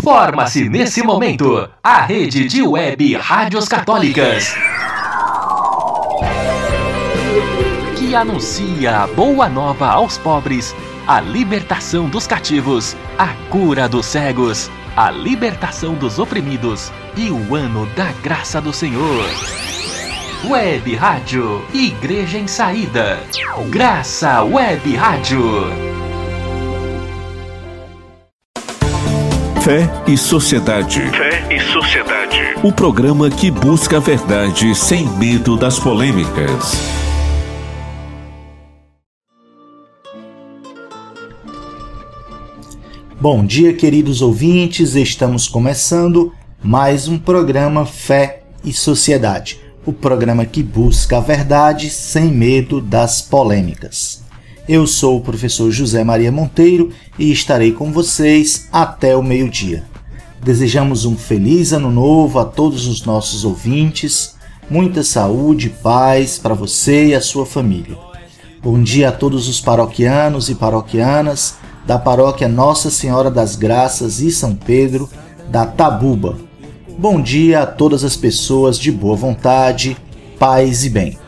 Forma-se 0.00 0.68
nesse 0.68 1.02
momento 1.02 1.68
a 1.82 2.02
rede 2.02 2.48
de 2.48 2.62
web 2.62 3.14
rádios 3.16 3.68
católicas 3.68 4.54
que 7.98 8.14
anuncia 8.14 9.00
a 9.00 9.06
boa 9.06 9.48
nova 9.48 9.88
aos 9.88 10.16
pobres, 10.16 10.74
a 11.06 11.20
libertação 11.20 12.08
dos 12.08 12.26
cativos, 12.26 12.96
a 13.18 13.28
cura 13.50 13.88
dos 13.88 14.06
cegos, 14.06 14.70
a 14.96 15.10
libertação 15.10 15.94
dos 15.94 16.18
oprimidos 16.18 16.90
e 17.16 17.30
o 17.30 17.54
ano 17.54 17.86
da 17.94 18.12
graça 18.22 18.60
do 18.60 18.72
Senhor. 18.72 19.24
Web 20.48 20.94
Rádio 20.96 21.64
Igreja 21.72 22.38
em 22.38 22.46
Saída. 22.46 23.20
Graça 23.70 24.42
Web 24.42 24.96
Rádio. 24.96 25.91
Fé 29.64 29.88
e 30.08 30.18
Sociedade. 30.18 31.00
Fé 31.00 31.54
e 31.54 31.60
Sociedade. 31.60 32.36
O 32.64 32.72
programa 32.72 33.30
que 33.30 33.48
busca 33.48 33.98
a 33.98 34.00
verdade 34.00 34.74
sem 34.74 35.06
medo 35.06 35.56
das 35.56 35.78
polêmicas. 35.78 36.80
Bom 43.20 43.46
dia, 43.46 43.72
queridos 43.72 44.20
ouvintes. 44.20 44.96
Estamos 44.96 45.46
começando 45.46 46.34
mais 46.60 47.06
um 47.06 47.16
programa 47.16 47.86
Fé 47.86 48.42
e 48.64 48.72
Sociedade. 48.72 49.60
O 49.86 49.92
programa 49.92 50.44
que 50.44 50.60
busca 50.60 51.18
a 51.18 51.20
verdade 51.20 51.88
sem 51.88 52.32
medo 52.32 52.80
das 52.80 53.22
polêmicas. 53.22 54.21
Eu 54.68 54.86
sou 54.86 55.18
o 55.18 55.20
professor 55.20 55.72
José 55.72 56.04
Maria 56.04 56.30
Monteiro 56.30 56.90
e 57.18 57.32
estarei 57.32 57.72
com 57.72 57.90
vocês 57.90 58.68
até 58.72 59.16
o 59.16 59.22
meio-dia. 59.22 59.82
Desejamos 60.40 61.04
um 61.04 61.16
feliz 61.16 61.72
ano 61.72 61.90
novo 61.90 62.38
a 62.38 62.44
todos 62.44 62.86
os 62.86 63.04
nossos 63.04 63.44
ouvintes, 63.44 64.36
muita 64.70 65.02
saúde 65.02 65.66
e 65.66 65.70
paz 65.70 66.38
para 66.38 66.54
você 66.54 67.06
e 67.06 67.14
a 67.14 67.20
sua 67.20 67.44
família. 67.44 67.98
Bom 68.62 68.80
dia 68.80 69.08
a 69.08 69.12
todos 69.12 69.48
os 69.48 69.60
paroquianos 69.60 70.48
e 70.48 70.54
paroquianas 70.54 71.56
da 71.84 71.98
paróquia 71.98 72.46
Nossa 72.46 72.88
Senhora 72.88 73.32
das 73.32 73.56
Graças 73.56 74.20
e 74.20 74.30
São 74.30 74.54
Pedro, 74.54 75.10
da 75.48 75.66
Tabuba. 75.66 76.38
Bom 76.96 77.20
dia 77.20 77.62
a 77.62 77.66
todas 77.66 78.04
as 78.04 78.16
pessoas 78.16 78.78
de 78.78 78.92
boa 78.92 79.16
vontade, 79.16 79.96
paz 80.38 80.84
e 80.84 80.90
bem. 80.90 81.21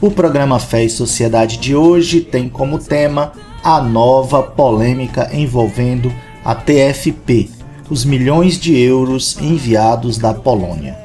O 0.00 0.12
programa 0.12 0.60
Fé 0.60 0.84
e 0.84 0.88
Sociedade 0.88 1.56
de 1.56 1.74
hoje 1.74 2.20
tem 2.20 2.48
como 2.48 2.78
tema 2.78 3.32
a 3.64 3.82
nova 3.82 4.44
polêmica 4.44 5.28
envolvendo 5.32 6.12
a 6.44 6.54
TFP, 6.54 7.50
os 7.90 8.04
milhões 8.04 8.60
de 8.60 8.78
euros 8.78 9.36
enviados 9.40 10.16
da 10.16 10.32
Polônia. 10.32 10.96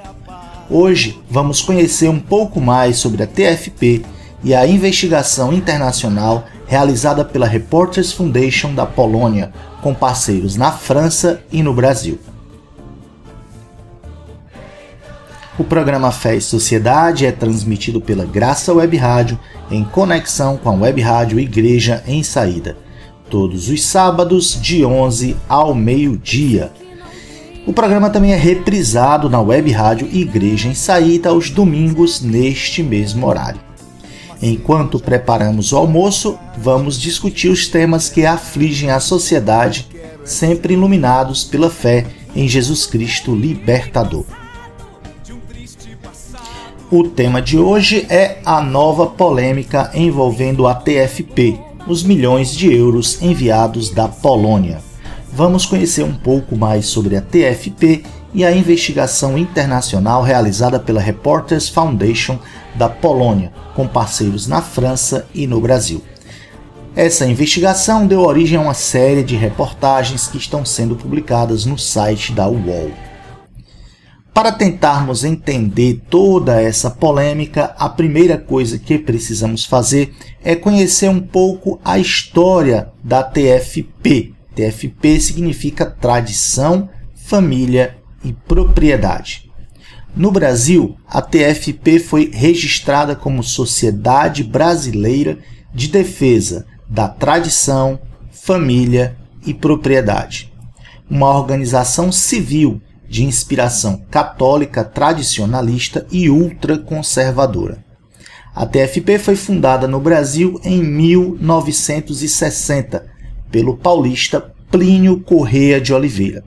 Hoje 0.69 1.19
vamos 1.27 1.59
conhecer 1.59 2.08
um 2.08 2.19
pouco 2.19 2.61
mais 2.61 2.97
sobre 2.97 3.23
a 3.23 3.27
TFP 3.27 4.03
e 4.44 4.53
a 4.53 4.67
investigação 4.67 5.52
internacional 5.52 6.45
realizada 6.67 7.25
pela 7.25 7.47
Reporters 7.47 8.11
Foundation 8.11 8.75
da 8.75 8.85
Polônia, 8.85 9.52
com 9.81 9.95
parceiros 9.95 10.55
na 10.55 10.72
França 10.72 11.41
e 11.52 11.63
no 11.63 11.73
Brasil. 11.73 12.19
O 15.56 15.64
programa 15.64 16.12
Fé 16.12 16.36
e 16.36 16.42
Sociedade 16.42 17.28
é 17.28 17.32
transmitido 17.32 18.02
pela 18.02 18.26
Graça 18.26 18.73
Web 18.73 18.98
Rádio 18.98 19.40
em 19.70 19.84
conexão 19.84 20.58
com 20.58 20.68
a 20.68 20.73
Web 20.73 21.00
Rádio 21.00 21.40
Igreja 21.40 22.04
em 22.08 22.23
Saída, 22.23 22.76
todos 23.30 23.70
os 23.70 23.84
sábados 23.86 24.59
de 24.59 24.84
11 24.84 25.38
ao 25.48 25.76
meio-dia. 25.76 26.72
O 27.68 27.72
programa 27.72 28.09
também 28.09 28.34
é 28.34 28.36
reprisado 28.36 29.30
na 29.30 29.40
Web 29.40 29.72
Rádio 29.72 30.09
Igreja 30.12 30.70
em 30.70 30.74
Saída 30.74 31.30
aos 31.30 31.52
domingos 31.52 32.20
neste 32.20 32.81
mesmo 32.81 33.28
horário. 33.28 33.62
Enquanto 34.42 35.00
preparamos 35.00 35.72
o 35.72 35.78
almoço, 35.78 36.36
vamos 36.58 37.00
discutir 37.00 37.50
os 37.50 37.68
temas 37.68 38.09
que 38.09 38.25
afligem 38.25 38.90
a 38.90 39.00
sociedade, 39.00 39.88
sempre 40.25 40.74
iluminados 40.74 41.44
pela 41.44 41.69
fé 41.69 42.08
em 42.36 42.47
Jesus 42.47 42.88
Cristo 42.88 43.36
libertador. 43.36 44.25
O 46.96 47.04
tema 47.04 47.42
de 47.42 47.58
hoje 47.58 48.06
é 48.08 48.38
a 48.46 48.62
nova 48.62 49.08
polêmica 49.08 49.90
envolvendo 49.96 50.68
a 50.68 50.76
TFP, 50.76 51.59
os 51.88 52.04
milhões 52.04 52.54
de 52.54 52.72
euros 52.72 53.20
enviados 53.20 53.90
da 53.90 54.08
Polônia. 54.08 54.80
Vamos 55.31 55.66
conhecer 55.66 56.04
um 56.04 56.14
pouco 56.14 56.56
mais 56.56 56.86
sobre 56.86 57.18
a 57.18 57.22
TFP 57.22 58.04
e 58.31 58.46
a 58.46 58.56
investigação 58.56 59.40
internacional 59.40 60.22
realizada 60.22 60.80
pela 60.80 61.02
Reporters 61.02 61.68
Foundation 61.68 62.38
da 62.76 62.88
Polônia, 62.88 63.52
com 63.75 63.88
parceiros 63.88 64.46
na 64.46 64.62
França 64.62 65.25
e 65.34 65.48
no 65.48 65.60
Brasil. 65.60 66.00
Essa 66.96 67.25
investigação 67.25 68.06
deu 68.06 68.22
origem 68.22 68.60
a 68.60 68.62
uma 68.62 68.75
série 68.75 69.24
de 69.24 69.36
reportagens 69.36 70.28
que 70.28 70.38
estão 70.38 70.64
sendo 70.64 70.96
publicadas 70.96 71.66
no 71.66 71.75
site 71.75 72.31
da 72.34 72.48
UOL. 72.48 72.92
Para 74.33 74.51
tentarmos 74.51 75.23
entender 75.23 76.01
toda 76.09 76.59
essa 76.59 76.89
polêmica, 76.89 77.75
a 77.77 77.88
primeira 77.88 78.35
coisa 78.35 78.79
que 78.79 78.97
precisamos 78.97 79.63
fazer 79.63 80.11
é 80.44 80.55
conhecer 80.55 81.07
um 81.07 81.19
pouco 81.19 81.79
a 81.85 81.99
história 81.99 82.89
da 83.03 83.21
TFP. 83.21 84.33
TFP 84.55 85.19
significa 85.19 85.85
tradição, 85.85 86.89
família 87.13 87.95
e 88.23 88.33
propriedade. 88.33 89.51
No 90.16 90.31
Brasil, 90.31 90.97
a 91.07 91.21
TFP 91.21 92.00
foi 92.00 92.31
registrada 92.33 93.15
como 93.15 93.44
Sociedade 93.44 94.44
Brasileira 94.44 95.38
de 95.71 95.88
Defesa 95.88 96.65
da 96.89 97.07
Tradição, 97.07 98.00
Família 98.31 99.15
e 99.45 99.53
Propriedade, 99.53 100.51
uma 101.09 101.35
organização 101.38 102.11
civil 102.11 102.81
de 103.13 103.24
inspiração 103.24 104.03
católica 104.09 104.84
tradicionalista 104.84 106.07
e 106.12 106.31
ultraconservadora. 106.31 107.85
A 108.56 108.66
TFP 108.66 109.19
foi 109.19 109.35
fundada 109.35 109.88
no 109.88 110.00
Brasil 110.00 110.59
em 110.63 110.84
1960 110.84 113.06
pelo 113.51 113.78
paulista 113.78 114.41
Plínio 114.72 115.19
Correia 115.19 115.79
de 115.79 115.94
Oliveira. 115.94 116.44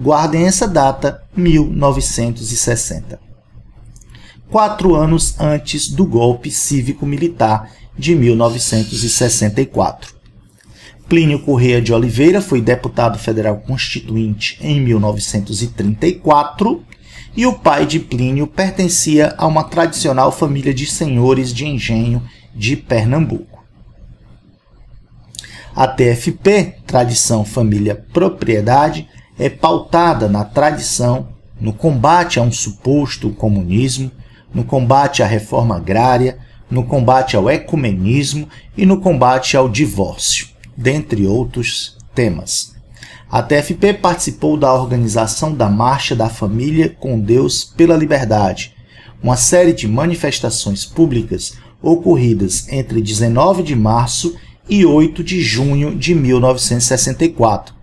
Guardem 0.00 0.46
essa 0.46 0.66
data, 0.66 1.22
1960. 1.36 3.20
Quatro 4.50 4.94
anos 4.94 5.38
antes 5.38 5.86
do 5.86 6.06
golpe 6.06 6.50
cívico-militar 6.50 7.70
de 7.94 8.14
1964. 8.14 10.15
Plínio 11.08 11.38
Correia 11.38 11.80
de 11.80 11.92
Oliveira 11.92 12.40
foi 12.40 12.60
deputado 12.60 13.16
federal 13.16 13.58
constituinte 13.58 14.58
em 14.60 14.80
1934 14.80 16.82
e 17.36 17.46
o 17.46 17.52
pai 17.52 17.86
de 17.86 18.00
Plínio 18.00 18.48
pertencia 18.48 19.32
a 19.38 19.46
uma 19.46 19.62
tradicional 19.62 20.32
família 20.32 20.74
de 20.74 20.84
senhores 20.84 21.54
de 21.54 21.64
engenho 21.64 22.20
de 22.52 22.74
Pernambuco. 22.74 23.64
A 25.76 25.86
TFP, 25.86 26.78
Tradição 26.84 27.44
Família 27.44 28.04
Propriedade, 28.12 29.08
é 29.38 29.48
pautada 29.48 30.28
na 30.28 30.44
tradição, 30.44 31.28
no 31.60 31.72
combate 31.72 32.40
a 32.40 32.42
um 32.42 32.50
suposto 32.50 33.30
comunismo, 33.30 34.10
no 34.52 34.64
combate 34.64 35.22
à 35.22 35.26
reforma 35.26 35.76
agrária, 35.76 36.38
no 36.68 36.82
combate 36.82 37.36
ao 37.36 37.48
ecumenismo 37.48 38.48
e 38.76 38.84
no 38.84 39.00
combate 39.00 39.56
ao 39.56 39.68
divórcio 39.68 40.55
dentre 40.76 41.26
outros 41.26 41.96
temas. 42.14 42.74
A 43.30 43.42
TFP 43.42 43.94
participou 43.94 44.56
da 44.56 44.72
organização 44.72 45.52
da 45.52 45.68
Marcha 45.68 46.14
da 46.14 46.28
Família 46.28 46.88
com 46.88 47.18
Deus 47.18 47.64
pela 47.64 47.96
Liberdade, 47.96 48.74
uma 49.22 49.36
série 49.36 49.72
de 49.72 49.88
manifestações 49.88 50.84
públicas 50.84 51.54
ocorridas 51.82 52.68
entre 52.70 53.02
19 53.02 53.62
de 53.62 53.74
março 53.74 54.36
e 54.68 54.84
8 54.84 55.24
de 55.24 55.40
junho 55.40 55.96
de 55.96 56.14
1964. 56.14 57.74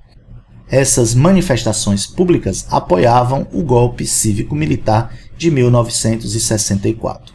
Essas 0.70 1.14
manifestações 1.14 2.08
públicas 2.08 2.66
apoiavam 2.70 3.48
o 3.52 3.62
golpe 3.64 4.06
cívico-militar 4.06 5.14
de 5.38 5.52
1964. 5.52 7.33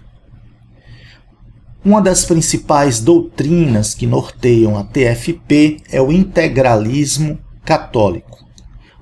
Uma 1.88 2.02
das 2.02 2.22
principais 2.22 3.00
doutrinas 3.00 3.94
que 3.94 4.06
norteiam 4.06 4.76
a 4.76 4.84
TFP 4.84 5.78
é 5.90 6.02
o 6.02 6.12
integralismo 6.12 7.38
católico. 7.64 8.44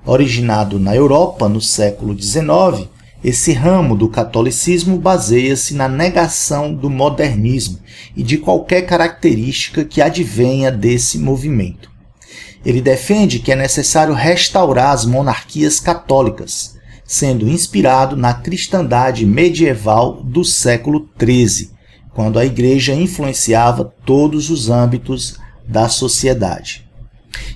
Originado 0.05 0.79
na 0.79 0.95
Europa 0.95 1.49
no 1.49 1.59
século 1.59 2.17
XIX, 2.17 2.87
esse 3.21 3.51
ramo 3.51 3.93
do 3.93 4.07
catolicismo 4.07 4.97
baseia-se 4.97 5.73
na 5.73 5.89
negação 5.89 6.73
do 6.73 6.89
modernismo 6.89 7.77
e 8.15 8.23
de 8.23 8.37
qualquer 8.37 8.83
característica 8.83 9.83
que 9.83 10.01
advenha 10.01 10.71
desse 10.71 11.17
movimento. 11.17 11.91
Ele 12.65 12.79
defende 12.79 13.39
que 13.39 13.51
é 13.51 13.55
necessário 13.57 14.13
restaurar 14.13 14.91
as 14.91 15.03
monarquias 15.03 15.81
católicas, 15.81 16.77
sendo 17.03 17.49
inspirado 17.49 18.15
na 18.15 18.33
cristandade 18.33 19.25
medieval 19.25 20.23
do 20.23 20.45
século 20.45 21.09
XIII, 21.21 21.75
quando 22.17 22.39
a 22.39 22.45
Igreja 22.45 22.95
influenciava 22.95 23.93
todos 24.03 24.49
os 24.49 24.71
âmbitos 24.71 25.37
da 25.67 25.87
sociedade. 25.87 26.83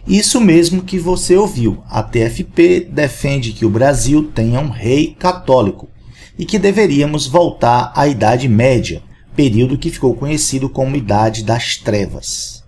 Isso 0.08 0.40
mesmo 0.40 0.84
que 0.84 1.00
você 1.00 1.36
ouviu, 1.36 1.82
a 1.90 2.04
TFP 2.04 2.88
defende 2.88 3.54
que 3.54 3.66
o 3.66 3.72
Brasil 3.72 4.30
tenha 4.36 4.60
um 4.60 4.70
rei 4.70 5.16
católico 5.18 5.90
e 6.38 6.46
que 6.46 6.60
deveríamos 6.60 7.26
voltar 7.26 7.92
à 7.96 8.08
Idade 8.08 8.48
Média, 8.48 9.02
período 9.36 9.80
que 9.80 9.90
ficou 9.90 10.14
conhecido 10.14 10.70
como 10.70 10.96
Idade 10.96 11.44
das 11.44 11.78
Trevas. 11.78 12.64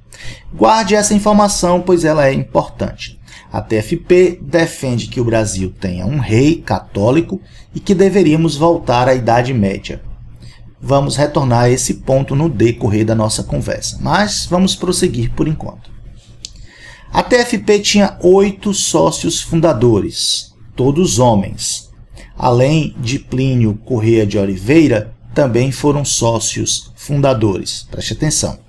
Guarde 0.51 0.95
essa 0.95 1.13
informação, 1.13 1.79
pois 1.79 2.03
ela 2.03 2.27
é 2.27 2.33
importante. 2.33 3.19
A 3.51 3.61
TFP 3.61 4.39
defende 4.41 5.09
que 5.09 5.21
o 5.21 5.25
Brasil 5.25 5.71
tenha 5.79 6.07
um 6.07 6.17
rei 6.17 6.55
católico 6.55 7.39
e 7.75 7.79
que 7.79 7.93
deveríamos 7.93 8.55
voltar 8.55 9.07
à 9.07 9.13
Idade 9.13 9.53
Média. 9.53 10.01
Vamos 10.85 11.15
retornar 11.15 11.61
a 11.61 11.69
esse 11.69 11.93
ponto 11.93 12.35
no 12.35 12.49
decorrer 12.49 13.05
da 13.05 13.15
nossa 13.15 13.41
conversa, 13.41 13.97
mas 14.01 14.45
vamos 14.45 14.75
prosseguir 14.75 15.31
por 15.31 15.47
enquanto. 15.47 15.89
A 17.09 17.23
TFP 17.23 17.79
tinha 17.79 18.17
oito 18.21 18.73
sócios 18.73 19.41
fundadores, 19.41 20.53
todos 20.75 21.19
homens. 21.19 21.89
Além 22.37 22.93
de 22.99 23.17
Plínio 23.17 23.75
Correia 23.85 24.27
de 24.27 24.37
Oliveira, 24.37 25.15
também 25.33 25.71
foram 25.71 26.03
sócios 26.03 26.91
fundadores. 26.97 27.87
Preste 27.89 28.11
atenção. 28.11 28.59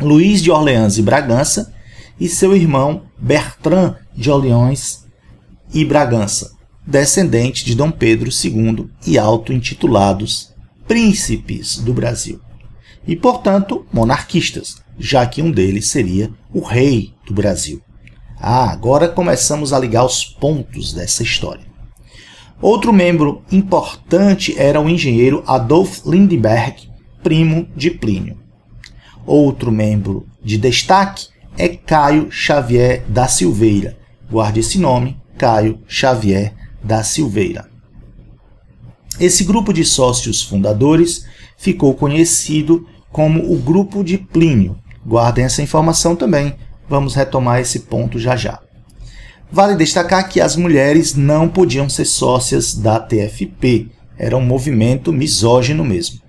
Luís 0.00 0.40
de 0.40 0.52
Orleans 0.52 0.98
e 0.98 1.02
Bragança 1.02 1.74
e 2.20 2.28
seu 2.28 2.54
irmão 2.54 3.02
Bertrand 3.18 3.96
de 4.14 4.30
Orleans 4.30 5.04
e 5.74 5.84
Bragança, 5.84 6.52
descendente 6.86 7.64
de 7.64 7.74
Dom 7.74 7.90
Pedro 7.90 8.30
II 8.30 8.88
e 9.04 9.18
auto-intitulados 9.18 10.56
príncipes 10.88 11.76
do 11.76 11.92
Brasil. 11.92 12.40
E, 13.06 13.14
portanto, 13.14 13.86
monarquistas, 13.92 14.82
já 14.98 15.24
que 15.26 15.40
um 15.40 15.50
deles 15.50 15.88
seria 15.88 16.30
o 16.52 16.60
rei 16.60 17.12
do 17.26 17.34
Brasil. 17.34 17.80
Ah, 18.40 18.70
agora 18.70 19.08
começamos 19.08 19.72
a 19.72 19.78
ligar 19.78 20.04
os 20.04 20.24
pontos 20.24 20.92
dessa 20.92 21.22
história. 21.22 21.66
Outro 22.60 22.92
membro 22.92 23.42
importante 23.52 24.58
era 24.58 24.80
o 24.80 24.88
engenheiro 24.88 25.44
Adolf 25.46 26.04
Lindbergh, 26.04 26.88
primo 27.22 27.68
de 27.76 27.90
Plínio. 27.90 28.38
Outro 29.24 29.70
membro 29.70 30.26
de 30.42 30.56
destaque 30.56 31.28
é 31.56 31.68
Caio 31.68 32.30
Xavier 32.30 33.04
da 33.08 33.28
Silveira. 33.28 33.96
Guarde 34.30 34.60
esse 34.60 34.78
nome, 34.78 35.16
Caio 35.36 35.80
Xavier 35.86 36.54
da 36.82 37.02
Silveira. 37.02 37.68
Esse 39.20 39.42
grupo 39.42 39.72
de 39.72 39.84
sócios 39.84 40.42
fundadores 40.42 41.26
ficou 41.56 41.92
conhecido 41.94 42.86
como 43.10 43.52
o 43.52 43.56
Grupo 43.56 44.04
de 44.04 44.16
Plínio. 44.16 44.78
Guardem 45.04 45.44
essa 45.44 45.60
informação 45.60 46.14
também, 46.14 46.54
vamos 46.88 47.16
retomar 47.16 47.60
esse 47.60 47.80
ponto 47.80 48.16
já 48.16 48.36
já. 48.36 48.60
Vale 49.50 49.74
destacar 49.74 50.28
que 50.28 50.40
as 50.40 50.54
mulheres 50.54 51.14
não 51.14 51.48
podiam 51.48 51.88
ser 51.88 52.04
sócias 52.04 52.74
da 52.74 53.00
TFP, 53.00 53.88
era 54.16 54.36
um 54.36 54.44
movimento 54.44 55.12
misógino 55.12 55.84
mesmo. 55.84 56.20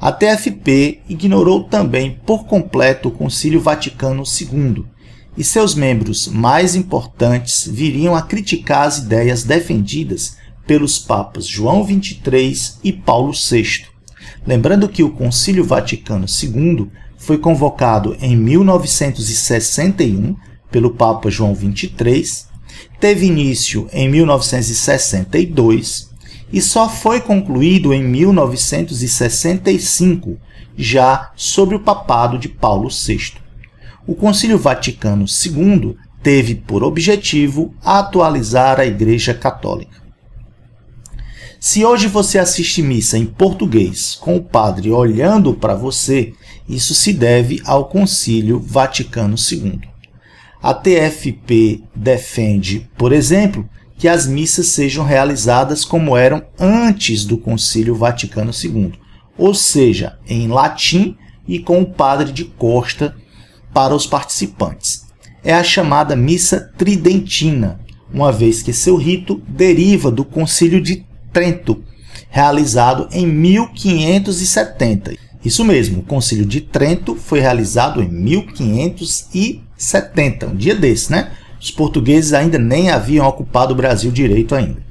A 0.00 0.10
TFP 0.10 1.00
ignorou 1.08 1.64
também 1.64 2.18
por 2.24 2.46
completo 2.46 3.08
o 3.08 3.12
Concílio 3.12 3.60
Vaticano 3.60 4.22
II, 4.22 4.84
e 5.36 5.44
seus 5.44 5.74
membros 5.74 6.26
mais 6.26 6.74
importantes 6.74 7.66
viriam 7.66 8.14
a 8.14 8.22
criticar 8.22 8.86
as 8.86 8.98
ideias 8.98 9.42
defendidas 9.42 10.36
pelos 10.68 10.96
papas 10.98 11.46
João 11.46 11.82
XXIII 11.82 12.74
e 12.84 12.92
Paulo 12.92 13.32
VI. 13.32 13.86
Lembrando 14.46 14.88
que 14.88 15.02
o 15.02 15.10
Concílio 15.10 15.64
Vaticano 15.64 16.26
II 16.26 16.86
foi 17.16 17.38
convocado 17.38 18.14
em 18.20 18.36
1961 18.36 20.36
pelo 20.70 20.90
Papa 20.90 21.30
João 21.30 21.54
XXIII, 21.54 22.46
teve 23.00 23.24
início 23.26 23.88
em 23.92 24.10
1962 24.10 26.10
e 26.52 26.60
só 26.60 26.86
foi 26.88 27.20
concluído 27.20 27.94
em 27.94 28.04
1965, 28.04 30.36
já 30.76 31.32
sob 31.34 31.74
o 31.74 31.80
papado 31.80 32.38
de 32.38 32.48
Paulo 32.48 32.90
VI. 32.90 33.32
O 34.06 34.14
Concílio 34.14 34.58
Vaticano 34.58 35.24
II 35.24 35.96
teve 36.22 36.54
por 36.54 36.84
objetivo 36.84 37.74
atualizar 37.82 38.78
a 38.78 38.84
Igreja 38.86 39.32
Católica. 39.32 40.07
Se 41.60 41.84
hoje 41.84 42.06
você 42.06 42.38
assiste 42.38 42.80
missa 42.82 43.18
em 43.18 43.26
português 43.26 44.14
com 44.14 44.36
o 44.36 44.42
padre 44.42 44.92
olhando 44.92 45.52
para 45.52 45.74
você, 45.74 46.32
isso 46.68 46.94
se 46.94 47.12
deve 47.12 47.60
ao 47.64 47.86
Concílio 47.86 48.60
Vaticano 48.60 49.34
II. 49.34 49.80
A 50.62 50.72
TFP 50.72 51.82
defende, 51.94 52.88
por 52.96 53.12
exemplo, 53.12 53.68
que 53.96 54.06
as 54.06 54.24
missas 54.24 54.68
sejam 54.68 55.04
realizadas 55.04 55.84
como 55.84 56.16
eram 56.16 56.44
antes 56.60 57.24
do 57.24 57.36
Concílio 57.36 57.96
Vaticano 57.96 58.52
II, 58.52 58.92
ou 59.36 59.52
seja, 59.52 60.16
em 60.28 60.46
latim 60.46 61.16
e 61.46 61.58
com 61.58 61.82
o 61.82 61.86
padre 61.86 62.30
de 62.30 62.44
costa 62.44 63.16
para 63.74 63.96
os 63.96 64.06
participantes. 64.06 65.06
É 65.42 65.54
a 65.54 65.64
chamada 65.64 66.14
missa 66.14 66.72
tridentina, 66.78 67.80
uma 68.14 68.30
vez 68.30 68.62
que 68.62 68.72
seu 68.72 68.96
rito 68.96 69.42
deriva 69.48 70.08
do 70.08 70.24
Concílio 70.24 70.80
de 70.80 71.07
Trento, 71.38 71.82
realizado 72.28 73.08
em 73.12 73.24
1570. 73.24 75.14
Isso 75.44 75.64
mesmo, 75.64 76.00
o 76.00 76.02
Concílio 76.02 76.44
de 76.44 76.60
Trento 76.60 77.14
foi 77.14 77.38
realizado 77.38 78.02
em 78.02 78.08
1570, 78.08 80.48
um 80.48 80.56
dia 80.56 80.74
desse, 80.74 81.12
né? 81.12 81.30
Os 81.60 81.70
portugueses 81.70 82.32
ainda 82.32 82.58
nem 82.58 82.90
haviam 82.90 83.24
ocupado 83.24 83.72
o 83.72 83.76
Brasil 83.76 84.10
direito 84.10 84.56
ainda. 84.56 84.82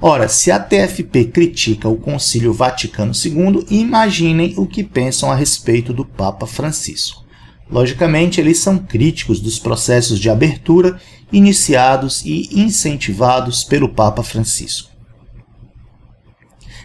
Ora, 0.00 0.28
se 0.28 0.50
a 0.50 0.58
TFP 0.58 1.26
critica 1.26 1.90
o 1.90 1.96
Concílio 1.96 2.54
Vaticano 2.54 3.12
II, 3.14 3.66
imaginem 3.68 4.54
o 4.56 4.66
que 4.66 4.82
pensam 4.82 5.30
a 5.30 5.34
respeito 5.34 5.92
do 5.92 6.06
Papa 6.06 6.46
Francisco. 6.46 7.22
Logicamente, 7.70 8.40
eles 8.40 8.60
são 8.60 8.78
críticos 8.78 9.40
dos 9.40 9.58
processos 9.58 10.18
de 10.18 10.30
abertura 10.30 10.98
iniciados 11.30 12.24
e 12.24 12.48
incentivados 12.58 13.62
pelo 13.62 13.90
Papa 13.90 14.22
Francisco. 14.22 14.90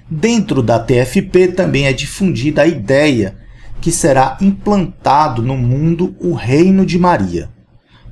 Dentro 0.10 0.64
da 0.64 0.80
TFP 0.80 1.50
também 1.50 1.86
é 1.86 1.92
difundida 1.92 2.62
a 2.62 2.68
ideia 2.68 3.36
que 3.82 3.92
será 3.92 4.38
implantado 4.40 5.42
no 5.42 5.58
mundo 5.58 6.16
o 6.20 6.34
Reino 6.34 6.86
de 6.86 6.98
Maria, 6.98 7.50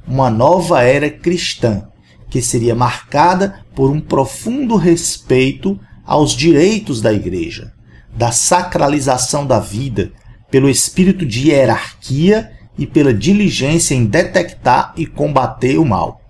uma 0.07 0.29
nova 0.29 0.83
era 0.83 1.09
cristã, 1.09 1.87
que 2.29 2.41
seria 2.41 2.75
marcada 2.75 3.61
por 3.73 3.89
um 3.89 3.99
profundo 3.99 4.75
respeito 4.75 5.79
aos 6.05 6.35
direitos 6.35 7.01
da 7.01 7.13
Igreja, 7.13 7.73
da 8.15 8.31
sacralização 8.31 9.47
da 9.47 9.59
vida, 9.59 10.11
pelo 10.51 10.69
espírito 10.69 11.25
de 11.25 11.49
hierarquia 11.49 12.51
e 12.77 12.85
pela 12.85 13.13
diligência 13.13 13.95
em 13.95 14.05
detectar 14.05 14.93
e 14.97 15.05
combater 15.05 15.77
o 15.77 15.85
mal. 15.85 16.21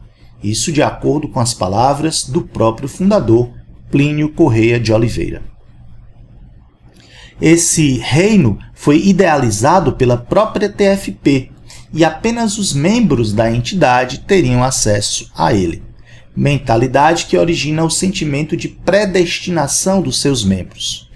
Isso 0.43 0.71
de 0.71 0.83
acordo 0.83 1.27
com 1.27 1.39
as 1.39 1.55
palavras 1.55 2.23
do 2.23 2.43
próprio 2.43 2.87
fundador 2.87 3.49
Plínio 3.89 4.29
Correia 4.29 4.79
de 4.79 4.93
Oliveira. 4.93 5.54
Esse 7.41 7.97
reino 7.97 8.57
foi 8.73 9.01
idealizado 9.05 9.93
pela 9.93 10.15
própria 10.15 10.69
TFP 10.69 11.51
e 11.91 12.03
apenas 12.03 12.57
os 12.57 12.73
membros 12.73 13.33
da 13.33 13.51
entidade 13.51 14.19
teriam 14.19 14.63
acesso 14.63 15.29
a 15.35 15.53
ele. 15.53 15.83
Mentalidade 16.35 17.25
que 17.25 17.37
origina 17.37 17.83
o 17.83 17.89
sentimento 17.89 18.55
de 18.55 18.67
predestinação 18.67 20.01
dos 20.01 20.19
seus 20.19 20.43
membros. 20.43 21.09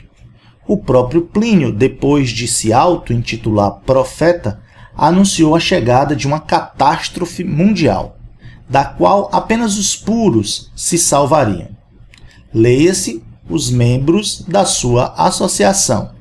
O 0.67 0.77
próprio 0.77 1.21
Plínio, 1.21 1.71
depois 1.71 2.29
de 2.29 2.47
se 2.47 2.71
auto-intitular 2.71 3.81
profeta, 3.85 4.61
anunciou 4.95 5.55
a 5.55 5.59
chegada 5.59 6.15
de 6.15 6.27
uma 6.27 6.39
catástrofe 6.39 7.43
mundial, 7.43 8.17
da 8.69 8.83
qual 8.85 9.29
apenas 9.31 9.77
os 9.77 9.95
puros 9.95 10.71
se 10.75 10.97
salvariam. 10.97 11.69
Leia-se 12.53 13.23
os 13.49 13.69
membros 13.71 14.43
da 14.47 14.65
sua 14.65 15.13
associação 15.17 16.11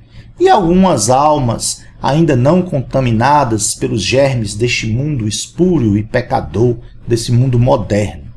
e 0.40 0.48
algumas 0.48 1.10
almas 1.10 1.82
ainda 2.02 2.36
não 2.36 2.62
contaminadas 2.62 3.74
pelos 3.74 4.02
germes 4.02 4.54
deste 4.54 4.86
mundo 4.86 5.26
espúrio 5.26 5.98
e 5.98 6.02
pecador, 6.02 6.76
desse 7.06 7.32
mundo 7.32 7.58
moderno. 7.58 8.28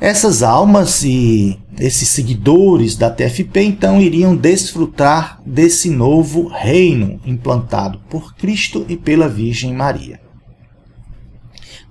Essas 0.00 0.42
almas 0.42 1.02
e 1.02 1.58
esses 1.78 2.08
seguidores 2.08 2.96
da 2.96 3.10
TFP 3.10 3.62
então 3.62 4.00
iriam 4.00 4.36
desfrutar 4.36 5.40
desse 5.44 5.88
novo 5.90 6.48
reino 6.48 7.18
implantado 7.24 7.98
por 8.08 8.34
Cristo 8.34 8.84
e 8.88 8.96
pela 8.96 9.28
Virgem 9.28 9.72
Maria. 9.72 10.20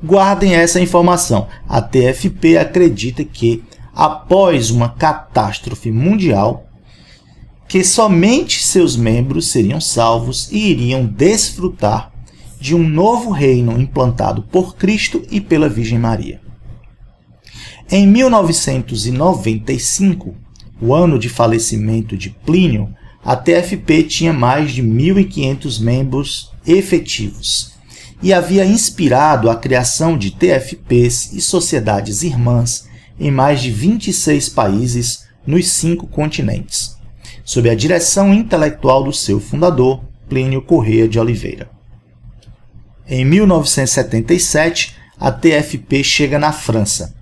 Guardem 0.04 0.54
essa 0.54 0.80
informação. 0.80 1.48
A 1.68 1.82
TFP 1.82 2.58
acredita 2.58 3.24
que 3.24 3.64
após 3.96 4.70
uma 4.70 4.90
catástrofe 4.90 5.90
mundial, 5.90 6.68
que 7.68 7.84
somente 7.84 8.62
seus 8.62 8.96
membros 8.98 9.48
seriam 9.48 9.82
salvos 9.82 10.52
e 10.52 10.70
iriam 10.70 11.04
desfrutar 11.06 12.12
de 12.60 12.76
um 12.76 12.88
novo 12.88 13.32
reino 13.32 13.80
implantado 13.80 14.44
por 14.44 14.76
Cristo 14.76 15.24
e 15.32 15.40
pela 15.40 15.70
Virgem 15.70 15.98
Maria. 15.98 16.42
Em 17.90 18.06
1995, 18.06 20.36
o 20.82 20.94
ano 20.94 21.18
de 21.18 21.30
falecimento 21.30 22.18
de 22.18 22.30
Plínio, 22.30 22.94
a 23.24 23.34
TFP 23.36 24.04
tinha 24.04 24.34
mais 24.34 24.72
de 24.72 24.84
1.500 24.84 25.80
membros 25.80 26.52
efetivos 26.68 27.74
e 28.22 28.32
havia 28.34 28.66
inspirado 28.66 29.50
a 29.50 29.56
criação 29.56 30.18
de 30.18 30.32
TFPs 30.32 31.32
e 31.34 31.42
sociedades 31.42 32.24
irmãs 32.24 32.86
em 33.20 33.32
mais 33.32 33.62
de 33.62 33.72
26 33.72 34.50
países 34.50 35.26
nos 35.46 35.70
cinco 35.70 36.08
continentes, 36.08 36.98
sob 37.44 37.70
a 37.70 37.76
direção 37.76 38.34
intelectual 38.34 39.04
do 39.04 39.14
seu 39.14 39.40
fundador, 39.40 40.02
Plínio 40.28 40.62
Corrêa 40.62 41.08
de 41.08 41.20
Oliveira. 41.20 41.70
Em 43.08 43.24
1977, 43.24 44.96
a 45.20 45.32
TFP 45.32 46.04
chega 46.04 46.40
na 46.40 46.52
França. 46.52 47.14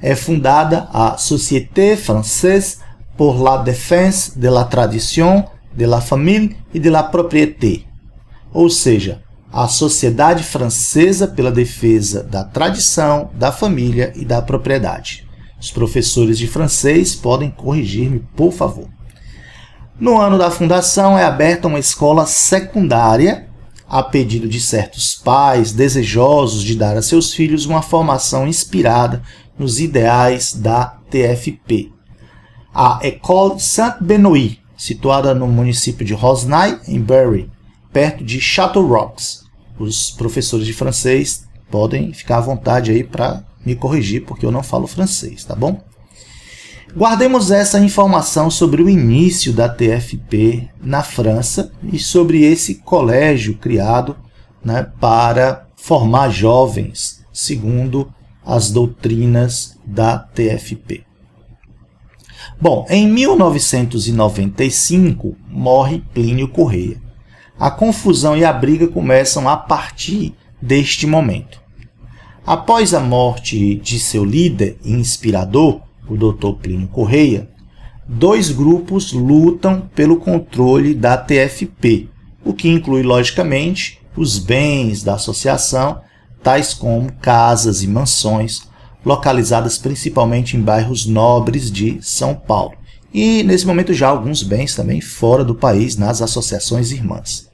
É 0.00 0.14
fundada 0.14 0.88
a 0.92 1.16
Société 1.16 1.96
Française 1.96 2.78
pour 3.16 3.40
la 3.40 3.58
Défense 3.58 4.38
de 4.38 4.48
la 4.48 4.64
Tradition, 4.64 5.44
de 5.74 5.86
la 5.86 6.00
Famille 6.00 6.56
et 6.74 6.78
de 6.78 6.90
la 6.90 7.02
Propriété, 7.02 7.84
ou 8.52 8.68
seja, 8.68 9.22
a 9.52 9.68
Sociedade 9.68 10.42
Francesa 10.42 11.26
pela 11.26 11.52
Defesa 11.52 12.22
da 12.22 12.42
Tradição, 12.42 13.30
da 13.34 13.52
Família 13.52 14.12
e 14.16 14.24
da 14.24 14.40
Propriedade. 14.40 15.26
Os 15.62 15.70
professores 15.70 16.38
de 16.38 16.48
francês 16.48 17.14
podem 17.14 17.48
corrigir-me, 17.48 18.18
por 18.34 18.52
favor. 18.52 18.88
No 19.98 20.20
ano 20.20 20.36
da 20.36 20.50
fundação 20.50 21.16
é 21.16 21.22
aberta 21.22 21.68
uma 21.68 21.78
escola 21.78 22.26
secundária 22.26 23.48
a 23.88 24.02
pedido 24.02 24.48
de 24.48 24.60
certos 24.60 25.14
pais 25.14 25.70
desejosos 25.70 26.64
de 26.64 26.74
dar 26.74 26.96
a 26.96 27.02
seus 27.02 27.32
filhos 27.32 27.64
uma 27.64 27.80
formação 27.80 28.48
inspirada 28.48 29.22
nos 29.56 29.78
ideais 29.78 30.52
da 30.52 30.96
TFP. 31.08 31.92
A 32.74 32.98
École 33.00 33.60
Saint-Benoît, 33.60 34.58
situada 34.76 35.32
no 35.32 35.46
município 35.46 36.04
de 36.04 36.12
Rosnay, 36.12 36.80
em 36.88 37.00
Bury, 37.00 37.48
perto 37.92 38.24
de 38.24 38.40
Chateau 38.40 38.84
Rocks. 38.84 39.44
Os 39.78 40.10
professores 40.10 40.66
de 40.66 40.72
francês 40.72 41.46
podem 41.70 42.12
ficar 42.12 42.38
à 42.38 42.40
vontade 42.40 42.90
aí 42.90 43.04
para 43.04 43.44
me 43.64 43.74
corrigir, 43.74 44.24
porque 44.24 44.44
eu 44.44 44.50
não 44.50 44.62
falo 44.62 44.86
francês, 44.86 45.44
tá 45.44 45.54
bom? 45.54 45.80
Guardemos 46.94 47.50
essa 47.50 47.80
informação 47.80 48.50
sobre 48.50 48.82
o 48.82 48.88
início 48.88 49.52
da 49.52 49.68
TFP 49.68 50.68
na 50.80 51.02
França 51.02 51.72
e 51.82 51.98
sobre 51.98 52.44
esse 52.44 52.76
colégio 52.76 53.56
criado 53.56 54.16
né, 54.62 54.86
para 55.00 55.66
formar 55.74 56.28
jovens 56.28 57.24
segundo 57.32 58.12
as 58.44 58.70
doutrinas 58.70 59.78
da 59.86 60.18
TFP. 60.18 61.04
Bom, 62.60 62.84
em 62.90 63.08
1995 63.08 65.34
morre 65.48 66.02
Plínio 66.12 66.48
Correia. 66.48 67.00
A 67.58 67.70
confusão 67.70 68.36
e 68.36 68.44
a 68.44 68.52
briga 68.52 68.86
começam 68.88 69.48
a 69.48 69.56
partir 69.56 70.34
deste 70.60 71.06
momento. 71.06 71.61
Após 72.44 72.92
a 72.92 72.98
morte 72.98 73.76
de 73.76 74.00
seu 74.00 74.24
líder 74.24 74.76
e 74.84 74.90
inspirador, 74.90 75.80
o 76.08 76.16
Dr. 76.16 76.54
Plínio 76.60 76.88
Correia, 76.88 77.48
dois 78.06 78.50
grupos 78.50 79.12
lutam 79.12 79.88
pelo 79.94 80.16
controle 80.16 80.92
da 80.92 81.16
TFP, 81.16 82.08
o 82.44 82.52
que 82.52 82.68
inclui, 82.68 83.04
logicamente, 83.04 84.00
os 84.16 84.40
bens 84.40 85.04
da 85.04 85.14
associação, 85.14 86.00
tais 86.42 86.74
como 86.74 87.12
casas 87.12 87.84
e 87.84 87.86
mansões, 87.86 88.62
localizadas 89.06 89.78
principalmente 89.78 90.56
em 90.56 90.60
bairros 90.60 91.06
nobres 91.06 91.70
de 91.70 92.02
São 92.02 92.34
Paulo, 92.34 92.74
e 93.14 93.44
nesse 93.44 93.64
momento 93.64 93.94
já 93.94 94.08
alguns 94.08 94.42
bens 94.42 94.74
também 94.74 95.00
fora 95.00 95.44
do 95.44 95.54
país 95.54 95.96
nas 95.96 96.20
associações 96.20 96.90
irmãs. 96.90 97.48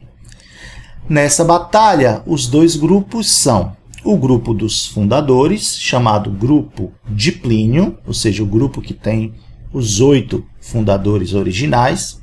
Nessa 1.07 1.45
batalha, 1.45 2.23
os 2.27 2.47
dois 2.47 2.75
grupos 2.75 3.31
são 3.31 3.77
o 4.11 4.17
grupo 4.17 4.55
dos 4.55 4.87
fundadores, 4.87 5.79
chamado 5.79 6.31
Grupo 6.31 6.91
de 7.11 7.31
Plínio, 7.31 7.99
ou 8.07 8.15
seja, 8.15 8.43
o 8.43 8.47
grupo 8.47 8.81
que 8.81 8.95
tem 8.95 9.35
os 9.71 10.01
oito 10.01 10.43
fundadores 10.59 11.35
originais, 11.35 12.19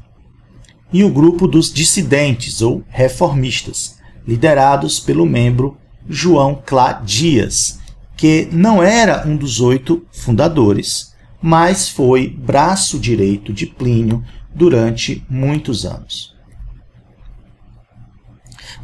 e 0.92 1.04
o 1.04 1.12
grupo 1.12 1.48
dos 1.48 1.72
dissidentes 1.72 2.63
ou 2.63 2.84
reformistas, 2.89 4.00
liderados 4.27 5.00
pelo 5.00 5.27
membro 5.27 5.77
João 6.10 6.60
Clá 6.65 6.94
Dias, 6.94 7.80
que 8.18 8.50
não 8.51 8.82
era 8.82 9.27
um 9.27 9.38
dos 9.38 9.62
oito 9.62 10.04
fundadores, 10.12 11.13
mas 11.39 11.88
foi 11.88 12.27
braço 12.27 12.98
direito 12.98 13.54
de 13.54 13.68
Plínio 13.68 14.24
durante 14.56 15.24
muitos 15.30 15.86
anos. 15.86 16.35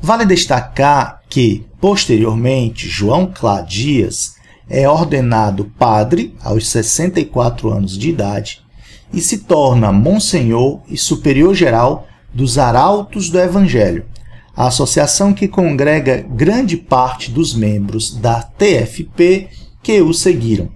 Vale 0.01 0.25
destacar 0.25 1.21
que, 1.29 1.63
posteriormente, 1.79 2.89
João 2.89 3.27
Clá 3.27 3.61
Dias 3.61 4.35
é 4.67 4.89
ordenado 4.89 5.71
padre 5.77 6.35
aos 6.41 6.67
64 6.69 7.71
anos 7.71 7.95
de 7.95 8.09
idade 8.09 8.61
e 9.13 9.21
se 9.21 9.39
torna 9.39 9.91
monsenhor 9.91 10.79
e 10.87 10.97
superior 10.97 11.53
geral 11.53 12.07
dos 12.33 12.57
Arautos 12.57 13.29
do 13.29 13.39
Evangelho, 13.39 14.05
a 14.55 14.67
associação 14.67 15.33
que 15.33 15.47
congrega 15.47 16.25
grande 16.27 16.77
parte 16.77 17.29
dos 17.29 17.53
membros 17.53 18.11
da 18.15 18.41
TFP 18.41 19.49
que 19.83 20.01
o 20.01 20.13
seguiram. 20.13 20.69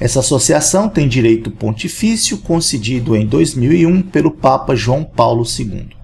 Essa 0.00 0.20
associação 0.20 0.88
tem 0.88 1.06
direito 1.06 1.50
pontifício 1.50 2.38
concedido 2.38 3.14
em 3.14 3.26
2001 3.26 4.02
pelo 4.02 4.30
Papa 4.30 4.74
João 4.74 5.04
Paulo 5.04 5.44
II. 5.44 6.01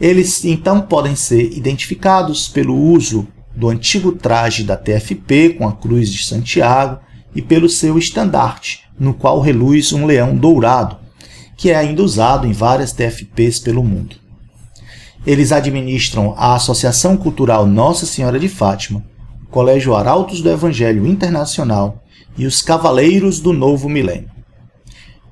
Eles 0.00 0.44
então 0.44 0.80
podem 0.80 1.14
ser 1.14 1.56
identificados 1.56 2.48
pelo 2.48 2.76
uso 2.76 3.26
do 3.54 3.68
antigo 3.68 4.12
traje 4.12 4.64
da 4.64 4.76
TFP 4.76 5.50
com 5.50 5.68
a 5.68 5.72
cruz 5.72 6.10
de 6.10 6.24
Santiago 6.24 6.98
e 7.34 7.40
pelo 7.40 7.68
seu 7.68 7.96
estandarte, 7.96 8.82
no 8.98 9.14
qual 9.14 9.40
reluz 9.40 9.92
um 9.92 10.06
leão 10.06 10.36
dourado, 10.36 10.96
que 11.56 11.70
é 11.70 11.76
ainda 11.76 12.02
usado 12.02 12.46
em 12.46 12.52
várias 12.52 12.92
TFPs 12.92 13.60
pelo 13.60 13.84
mundo. 13.84 14.16
Eles 15.26 15.52
administram 15.52 16.34
a 16.36 16.54
Associação 16.54 17.16
Cultural 17.16 17.66
Nossa 17.66 18.04
Senhora 18.04 18.38
de 18.38 18.48
Fátima, 18.48 19.04
o 19.44 19.46
Colégio 19.46 19.94
Arautos 19.94 20.42
do 20.42 20.50
Evangelho 20.50 21.06
Internacional 21.06 22.02
e 22.36 22.46
os 22.46 22.60
Cavaleiros 22.60 23.40
do 23.40 23.52
Novo 23.52 23.88
Milênio. 23.88 24.30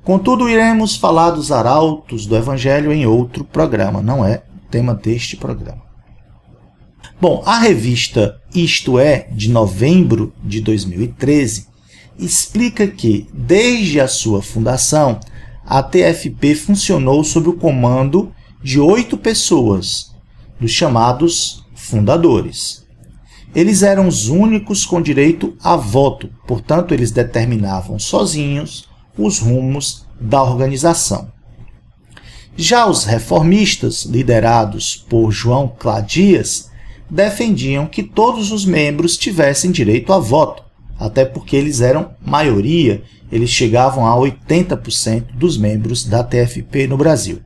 Contudo, 0.05 0.49
iremos 0.49 0.97
falar 0.97 1.31
dos 1.31 1.53
Arautos 1.53 2.27
do 2.27 2.37
Evangelho 2.37 2.93
em 2.93 3.07
outro 3.07 3.45
programa, 3.45 4.01
não 4.01 4.25
é 4.25 4.43
tema 4.73 4.95
deste 4.95 5.37
programa. 5.37 5.83
Bom, 7.21 7.43
a 7.47 7.59
revista 7.59 8.41
Isto 8.55 8.99
É, 8.99 9.29
de 9.31 9.49
novembro 9.51 10.33
de 10.43 10.61
2013, 10.61 11.67
explica 12.19 12.89
que, 12.89 13.29
desde 13.33 14.01
a 14.01 14.09
sua 14.09 14.43
fundação, 14.43 15.21
a 15.65 15.83
TFP 15.83 16.55
funcionou 16.55 17.23
sob 17.23 17.51
o 17.51 17.53
comando 17.53 18.35
de 18.63 18.81
oito 18.81 19.17
pessoas, 19.17 20.11
dos 20.59 20.71
chamados 20.71 21.65
fundadores. 21.75 22.85
Eles 23.55 23.83
eram 23.83 24.09
os 24.09 24.29
únicos 24.29 24.85
com 24.85 25.01
direito 25.01 25.55
a 25.63 25.77
voto, 25.77 26.31
portanto, 26.47 26.95
eles 26.95 27.11
determinavam 27.11 27.99
sozinhos 27.99 28.89
os 29.17 29.39
rumos 29.39 30.07
da 30.21 30.43
organização. 30.43 31.31
Já 32.57 32.87
os 32.87 33.05
reformistas, 33.05 34.05
liderados 34.05 34.95
por 35.09 35.31
João 35.33 35.73
Cladias, 35.79 36.71
defendiam 37.09 37.87
que 37.87 38.03
todos 38.03 38.53
os 38.53 38.67
membros 38.67 39.17
tivessem 39.17 39.71
direito 39.71 40.13
a 40.13 40.19
voto, 40.19 40.63
até 40.99 41.25
porque 41.25 41.57
eles 41.57 41.81
eram 41.81 42.11
maioria, 42.25 43.03
eles 43.31 43.49
chegavam 43.49 44.07
a 44.07 44.15
80% 44.15 45.33
dos 45.35 45.57
membros 45.57 46.05
da 46.05 46.23
TFP 46.23 46.87
no 46.87 46.99
Brasil. 46.99 47.41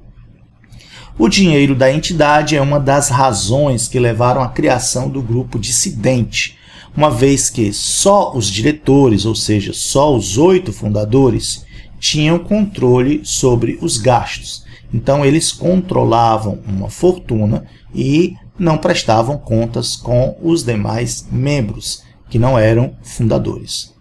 O 1.16 1.28
dinheiro 1.28 1.76
da 1.76 1.90
entidade 1.90 2.56
é 2.56 2.60
uma 2.60 2.80
das 2.80 3.08
razões 3.08 3.86
que 3.86 4.00
levaram 4.00 4.42
à 4.42 4.48
criação 4.48 5.08
do 5.08 5.22
grupo 5.22 5.56
dissidente, 5.56 6.58
uma 6.96 7.10
vez 7.10 7.48
que 7.48 7.72
só 7.72 8.32
os 8.34 8.48
diretores, 8.48 9.24
ou 9.24 9.36
seja, 9.36 9.72
só 9.72 10.14
os 10.14 10.36
oito 10.36 10.72
fundadores, 10.72 11.64
tinham 12.00 12.40
controle 12.40 13.20
sobre 13.22 13.78
os 13.80 13.98
gastos 13.98 14.65
então 14.96 15.24
eles 15.24 15.52
controlavam 15.52 16.58
uma 16.66 16.88
fortuna 16.88 17.66
e 17.94 18.34
não 18.58 18.78
prestavam 18.78 19.36
contas 19.36 19.94
com 19.94 20.34
os 20.42 20.64
demais 20.64 21.28
membros. 21.30 22.02
que 22.28 22.40
não 22.40 22.58
eram 22.58 22.96
fundadores. 23.04 23.94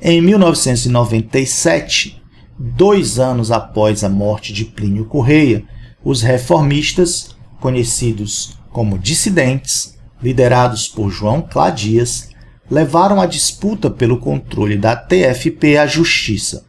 Em 0.00 0.22
1997, 0.22 2.18
dois 2.58 3.18
anos 3.18 3.52
após 3.52 4.02
a 4.02 4.08
morte 4.08 4.54
de 4.54 4.64
Plínio 4.64 5.04
Correia, 5.04 5.62
os 6.02 6.22
reformistas, 6.22 7.36
conhecidos 7.60 8.56
como 8.70 8.98
dissidentes, 8.98 9.98
liderados 10.22 10.88
por 10.88 11.10
João 11.10 11.42
Cladias, 11.42 12.30
levaram 12.70 13.20
a 13.20 13.26
disputa 13.26 13.90
pelo 13.90 14.16
controle 14.16 14.78
da 14.78 14.96
TFP 14.96 15.76
à 15.76 15.86
justiça, 15.86 16.64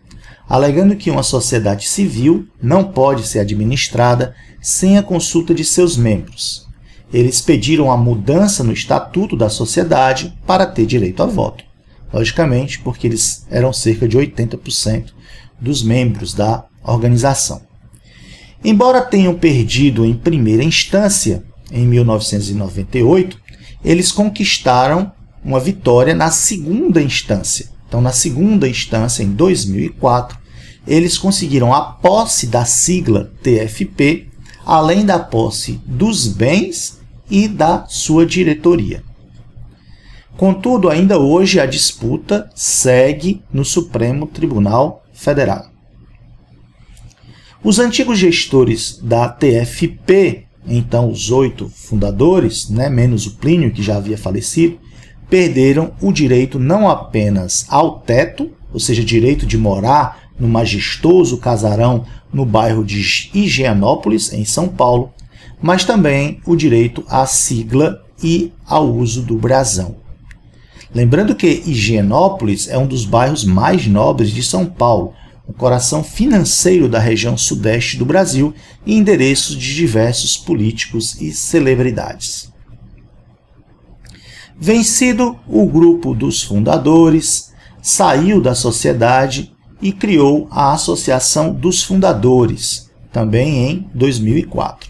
alegando 0.48 0.96
que 0.96 1.10
uma 1.10 1.24
sociedade 1.24 1.88
civil 1.88 2.48
não 2.62 2.84
pode 2.84 3.28
ser 3.28 3.40
administrada 3.40 4.36
sem 4.62 4.98
a 4.98 5.04
consulta 5.04 5.54
de 5.54 5.64
seus 5.64 5.98
membros. 5.98 6.66
Eles 7.14 7.42
pediram 7.42 7.92
a 7.92 7.98
mudança 7.98 8.64
no 8.64 8.74
estatuto 8.74 9.36
da 9.36 9.50
sociedade 9.50 10.38
para 10.46 10.66
ter 10.66 10.86
direito 10.86 11.24
a 11.24 11.26
voto. 11.26 11.64
Logicamente, 12.12 12.80
porque 12.80 13.08
eles 13.08 13.46
eram 13.50 13.74
cerca 13.74 14.08
de 14.08 14.18
80% 14.18 15.12
dos 15.60 15.84
membros 15.84 16.34
da 16.34 16.66
organização. 16.84 17.62
Embora 18.64 19.02
tenham 19.02 19.36
perdido 19.36 20.06
em 20.06 20.14
primeira 20.14 20.64
instância, 20.64 21.44
em 21.72 21.86
1998, 21.86 23.40
eles 23.84 24.12
conquistaram 24.12 25.12
uma 25.44 25.60
vitória 25.60 26.16
na 26.16 26.32
segunda 26.32 27.02
instância. 27.02 27.70
Então, 27.96 28.04
na 28.04 28.12
segunda 28.12 28.68
instância, 28.68 29.24
em 29.24 29.32
2004, 29.32 30.38
eles 30.86 31.18
conseguiram 31.18 31.74
a 31.74 31.82
posse 31.82 32.46
da 32.46 32.66
sigla 32.66 33.32
TFP, 33.42 34.28
além 34.66 35.06
da 35.06 35.18
posse 35.18 35.80
dos 35.86 36.28
bens 36.28 37.00
e 37.32 37.48
da 37.48 37.86
sua 37.88 38.26
diretoria. 38.26 39.02
Contudo, 40.36 40.90
ainda 40.90 41.18
hoje 41.18 41.58
a 41.58 41.66
disputa 41.66 42.52
segue 42.54 43.42
no 43.50 43.64
Supremo 43.64 44.28
Tribunal 44.28 45.06
Federal. 45.14 45.68
Os 47.64 47.80
antigos 47.80 48.20
gestores 48.20 49.00
da 49.02 49.30
TFP, 49.30 50.44
então 50.68 51.10
os 51.10 51.32
oito 51.32 51.70
fundadores, 51.70 52.70
né, 52.70 52.90
menos 52.90 53.26
o 53.26 53.38
Plínio, 53.38 53.72
que 53.72 53.82
já 53.82 53.96
havia 53.96 54.18
falecido, 54.18 54.84
perderam 55.30 55.94
o 56.02 56.12
direito 56.12 56.60
não 56.60 56.90
apenas 56.90 57.66
ao 57.70 58.00
teto, 58.00 58.52
ou 58.72 58.80
seja, 58.80 59.04
direito 59.04 59.46
de 59.46 59.58
morar 59.58 60.26
no 60.40 60.48
majestoso 60.48 61.38
casarão 61.38 62.06
no 62.32 62.46
bairro 62.46 62.84
de 62.84 63.00
Higienópolis, 63.34 64.34
em 64.34 64.44
São 64.44 64.68
Paulo, 64.68 65.14
mas 65.62 65.86
também 65.86 66.40
o 66.46 66.56
direito 66.56 67.04
à 67.08 67.26
sigla 67.26 68.04
e 68.22 68.52
ao 68.66 68.92
uso 68.92 69.22
do 69.22 69.38
brasão. 69.38 69.96
Lembrando 70.94 71.36
que 71.36 71.64
Higienópolis 71.66 72.68
é 72.68 72.78
um 72.78 72.88
dos 72.88 73.06
bairros 73.06 73.44
mais 73.44 73.88
nobres 73.88 74.32
de 74.32 74.44
São 74.44 74.66
Paulo, 74.66 75.14
o 75.48 75.54
coração 75.54 76.04
financeiro 76.04 76.90
da 76.90 77.00
região 77.00 77.38
sudeste 77.38 77.98
do 77.98 78.06
Brasil 78.06 78.54
e 78.86 78.96
endereços 78.96 79.56
de 79.56 79.76
diversos 79.76 80.38
políticos 80.38 81.22
e 81.22 81.32
celebridades. 81.32 82.52
Vencido, 84.58 85.38
o 85.48 85.66
grupo 85.68 86.16
dos 86.16 86.42
fundadores 86.42 87.54
saiu 87.82 88.40
da 88.40 88.56
sociedade 88.56 89.54
e 89.82 89.92
criou 89.92 90.48
a 90.50 90.72
Associação 90.72 91.54
dos 91.54 91.84
Fundadores, 91.84 92.90
também 93.12 93.70
em 93.70 93.90
2004. 93.94 94.90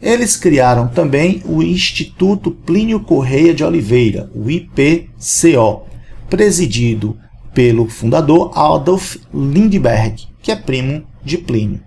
Eles 0.00 0.36
criaram 0.36 0.86
também 0.86 1.42
o 1.44 1.60
Instituto 1.60 2.52
Plínio 2.52 3.00
Correia 3.00 3.52
de 3.52 3.64
Oliveira, 3.64 4.30
o 4.32 4.48
IPCO, 4.48 5.86
presidido 6.30 7.18
pelo 7.52 7.88
fundador 7.88 8.56
Adolf 8.56 9.16
Lindbergh, 9.34 10.28
que 10.40 10.52
é 10.52 10.56
primo 10.56 11.04
de 11.24 11.36
Plínio. 11.36 11.80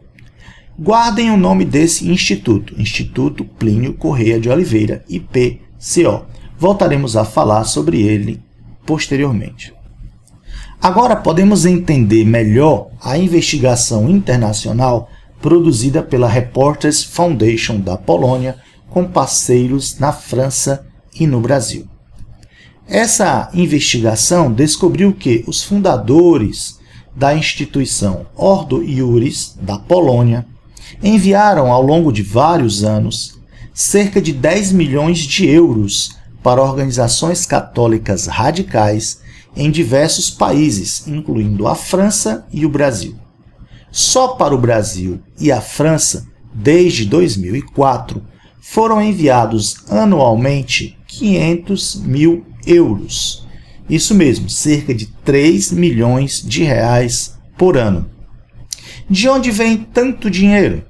Guardem 0.78 1.32
o 1.32 1.38
nome 1.38 1.64
desse 1.64 2.10
instituto, 2.10 2.80
Instituto 2.80 3.46
Plínio 3.46 3.94
Correia 3.94 4.40
de 4.40 4.50
Oliveira, 4.50 5.06
IPCO 5.08 6.37
Voltaremos 6.58 7.16
a 7.16 7.24
falar 7.24 7.64
sobre 7.66 8.02
ele 8.02 8.42
posteriormente. 8.86 9.74
Agora 10.82 11.16
podemos 11.16 11.66
entender 11.66 12.24
melhor 12.24 12.90
a 13.02 13.18
investigação 13.18 14.10
internacional 14.10 15.10
produzida 15.42 16.02
pela 16.02 16.28
Reporters 16.28 17.04
Foundation 17.04 17.80
da 17.80 17.98
Polônia 17.98 18.56
com 18.90 19.06
parceiros 19.06 20.00
na 20.00 20.12
França 20.12 20.86
e 21.14 21.28
no 21.28 21.40
Brasil. 21.40 21.88
Essa 22.88 23.50
investigação 23.54 24.52
descobriu 24.52 25.14
que 25.14 25.44
os 25.48 25.64
fundadores 25.64 26.80
da 27.16 27.36
instituição 27.36 28.28
Ordo 28.36 28.82
Iuris 28.82 29.58
da 29.60 29.78
Polônia 29.78 30.46
enviaram 31.04 31.72
ao 31.72 31.82
longo 31.82 32.12
de 32.12 32.24
vários 32.24 32.84
anos 32.84 33.38
cerca 33.74 34.22
de 34.22 34.32
10 34.32 34.72
milhões 34.72 35.20
de 35.20 35.48
euros 35.48 36.17
para 36.48 36.64
organizações 36.64 37.46
católicas 37.46 38.26
radicais 38.26 39.20
em 39.54 39.70
diversos 39.70 40.30
países, 40.30 41.06
incluindo 41.06 41.68
a 41.68 41.76
França 41.76 42.48
e 42.54 42.66
o 42.66 42.70
Brasil. 42.70 43.18
Só 43.92 44.30
para 44.30 44.56
o 44.56 44.58
Brasil 44.58 45.20
e 45.38 45.52
a 45.52 45.60
França, 45.60 46.26
desde 46.54 47.04
2004, 47.04 48.24
foram 48.62 49.02
enviados 49.02 49.76
anualmente 49.90 50.98
500 51.08 51.96
mil 51.96 52.46
euros. 52.66 53.46
Isso 53.90 54.16
mesmo, 54.16 54.50
cerca 54.50 54.96
de 54.96 55.08
3 55.26 55.74
milhões 55.74 56.42
de 56.42 56.64
reais 56.64 57.38
por 57.58 57.76
ano. 57.76 58.10
De 59.10 59.28
onde 59.28 59.52
vem 59.52 59.76
tanto 59.76 60.32
dinheiro? 60.32 60.82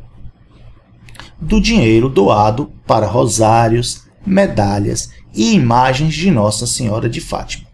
Do 1.41 1.60
dinheiro 1.60 2.10
doado 2.10 2.72
para 2.86 3.08
rosários, 3.08 4.04
medalhas 4.24 5.17
e 5.38 5.54
imagens 5.54 6.15
de 6.15 6.32
Nossa 6.32 6.65
Senhora 6.65 7.08
de 7.08 7.21
Fátima. 7.21 7.67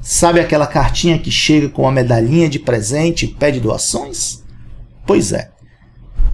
Sabe 0.00 0.40
aquela 0.40 0.66
cartinha 0.66 1.18
que 1.18 1.30
chega 1.30 1.68
com 1.68 1.82
uma 1.82 1.92
medalhinha 1.92 2.48
de 2.48 2.58
presente 2.58 3.26
e 3.26 3.28
pede 3.28 3.60
doações? 3.60 4.42
Pois 5.06 5.32
é, 5.32 5.50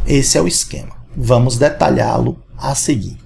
esse 0.06 0.38
é 0.38 0.40
o 0.40 0.46
esquema. 0.46 0.94
Vamos 1.16 1.58
detalhá-lo 1.58 2.38
a 2.56 2.72
seguir. 2.74 3.18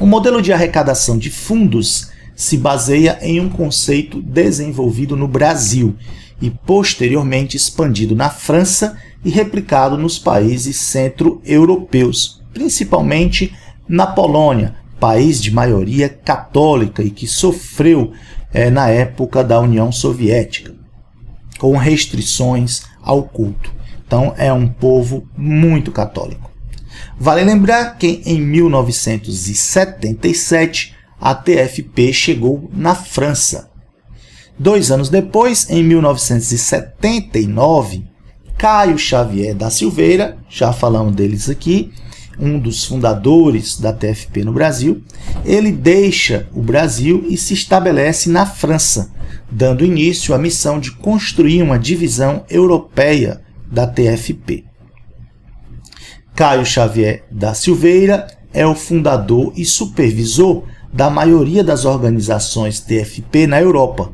O 0.00 0.06
modelo 0.06 0.40
de 0.40 0.54
arrecadação 0.54 1.18
de 1.18 1.30
fundos 1.30 2.10
se 2.34 2.56
baseia 2.56 3.18
em 3.20 3.38
um 3.38 3.48
conceito 3.48 4.22
desenvolvido 4.22 5.16
no 5.16 5.28
Brasil 5.28 5.96
e 6.40 6.50
posteriormente 6.50 7.56
expandido 7.56 8.14
na 8.14 8.30
França 8.30 8.96
e 9.22 9.30
replicado 9.30 9.98
nos 9.98 10.18
países 10.18 10.76
centro-europeus, 10.76 12.42
principalmente 12.52 13.54
na 13.88 14.06
Polônia, 14.06 14.76
país 14.98 15.42
de 15.42 15.50
maioria 15.50 16.08
católica 16.08 17.02
e 17.02 17.10
que 17.10 17.26
sofreu 17.26 18.12
é, 18.52 18.70
na 18.70 18.88
época 18.88 19.44
da 19.44 19.60
União 19.60 19.92
Soviética, 19.92 20.74
com 21.58 21.76
restrições 21.76 22.84
ao 23.02 23.22
culto. 23.22 23.70
Então 24.06 24.32
é 24.36 24.52
um 24.52 24.68
povo 24.68 25.26
muito 25.36 25.90
católico. 25.90 26.50
Vale 27.18 27.42
lembrar 27.44 27.98
que 27.98 28.22
em 28.24 28.40
1977 28.40 30.94
a 31.20 31.34
TFP 31.34 32.12
chegou 32.12 32.70
na 32.72 32.94
França. 32.94 33.68
Dois 34.58 34.90
anos 34.90 35.10
depois, 35.10 35.68
em 35.68 35.84
1979, 35.84 38.06
Caio 38.56 38.96
Xavier 38.96 39.54
da 39.54 39.68
Silveira, 39.70 40.38
já 40.48 40.72
falamos 40.72 41.14
deles 41.14 41.50
aqui, 41.50 41.92
um 42.38 42.58
dos 42.58 42.84
fundadores 42.84 43.78
da 43.78 43.92
TFP 43.92 44.44
no 44.44 44.52
Brasil, 44.52 45.02
ele 45.44 45.72
deixa 45.72 46.48
o 46.54 46.62
Brasil 46.62 47.24
e 47.28 47.36
se 47.36 47.54
estabelece 47.54 48.28
na 48.28 48.44
França, 48.44 49.10
dando 49.50 49.84
início 49.84 50.34
à 50.34 50.38
missão 50.38 50.78
de 50.78 50.90
construir 50.92 51.62
uma 51.62 51.78
divisão 51.78 52.44
europeia 52.50 53.40
da 53.70 53.86
TFP. 53.86 54.64
Caio 56.34 56.66
Xavier 56.66 57.24
da 57.30 57.54
Silveira 57.54 58.26
é 58.52 58.66
o 58.66 58.74
fundador 58.74 59.52
e 59.56 59.64
supervisor 59.64 60.64
da 60.92 61.10
maioria 61.10 61.62
das 61.62 61.84
organizações 61.84 62.80
TFP 62.80 63.46
na 63.46 63.60
Europa, 63.60 64.12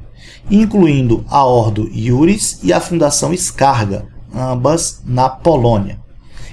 incluindo 0.51 1.25
a 1.29 1.45
Ordo 1.45 1.89
Iuris 1.93 2.61
e 2.63 2.73
a 2.73 2.81
Fundação 2.81 3.37
Scarga, 3.37 4.07
ambas 4.35 5.01
na 5.05 5.29
Polônia. 5.29 6.02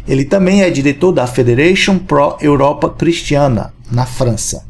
Ele 0.09 0.25
também 0.25 0.63
é 0.63 0.71
diretor 0.71 1.11
da 1.11 1.27
Federation 1.27 1.99
Pro 1.99 2.35
Europa 2.41 2.89
Cristiana, 2.89 3.71
na 3.91 4.07
França. 4.07 4.65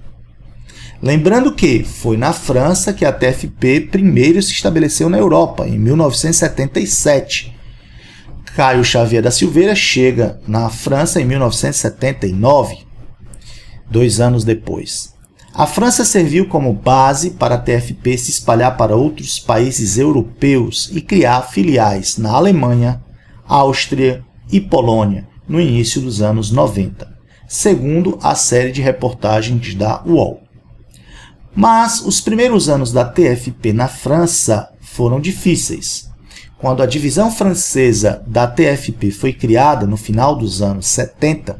Lembrando 1.01 1.53
que 1.53 1.81
foi 1.81 2.17
na 2.17 2.33
França 2.33 2.91
que 2.91 3.05
a 3.05 3.13
TFP 3.13 3.87
primeiro 3.89 4.43
se 4.43 4.51
estabeleceu 4.51 5.09
na 5.09 5.17
Europa, 5.17 5.65
em 5.65 5.79
1977. 5.79 7.55
Caio 8.53 8.83
Xavier 8.83 9.23
da 9.23 9.31
Silveira 9.31 9.73
chega 9.75 10.41
na 10.45 10.69
França 10.69 11.21
em 11.21 11.25
1979, 11.25 12.79
dois 13.89 14.19
anos 14.19 14.43
depois. 14.43 15.13
A 15.53 15.65
França 15.65 16.03
serviu 16.03 16.49
como 16.49 16.73
base 16.73 17.29
para 17.29 17.55
a 17.55 17.59
TFP 17.59 18.17
se 18.17 18.31
espalhar 18.31 18.75
para 18.75 18.93
outros 18.93 19.39
países 19.39 19.97
europeus 19.97 20.89
e 20.93 20.99
criar 20.99 21.43
filiais 21.43 22.17
na 22.17 22.31
Alemanha, 22.31 23.01
Áustria 23.47 24.21
e 24.51 24.59
Polônia 24.59 25.28
no 25.49 25.59
início 25.59 25.99
dos 25.99 26.21
anos 26.21 26.51
90, 26.51 27.11
segundo 27.47 28.19
a 28.21 28.35
série 28.35 28.71
de 28.71 28.81
reportagens 28.81 29.73
da 29.73 30.03
UOL. 30.05 30.43
Mas 31.55 31.99
os 32.05 32.21
primeiros 32.21 32.69
anos 32.69 32.93
da 32.93 33.03
TFP 33.03 33.73
na 33.73 33.87
França 33.87 34.69
foram 34.79 35.19
difíceis. 35.19 36.07
Quando 36.59 36.83
a 36.83 36.85
divisão 36.85 37.31
francesa 37.31 38.21
da 38.27 38.45
TFP 38.45 39.11
foi 39.11 39.33
criada 39.33 39.87
no 39.87 39.97
final 39.97 40.35
dos 40.35 40.61
anos 40.61 40.87
70, 40.87 41.59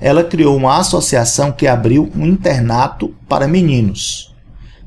ela 0.00 0.22
criou 0.22 0.56
uma 0.56 0.78
associação 0.78 1.50
que 1.50 1.66
abriu 1.66 2.10
um 2.14 2.26
internato 2.26 3.14
para 3.28 3.48
meninos. 3.48 4.34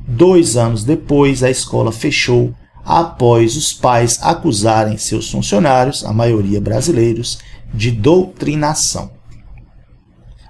Dois 0.08 0.56
anos 0.56 0.84
depois, 0.84 1.44
a 1.44 1.50
escola 1.50 1.92
fechou 1.92 2.54
após 2.86 3.58
os 3.58 3.74
pais 3.74 4.20
acusarem 4.22 4.98
seus 4.98 5.30
funcionários, 5.30 6.06
a 6.06 6.14
maioria 6.14 6.62
brasileiros, 6.62 7.40
de 7.74 7.92
doutrinação. 7.92 9.12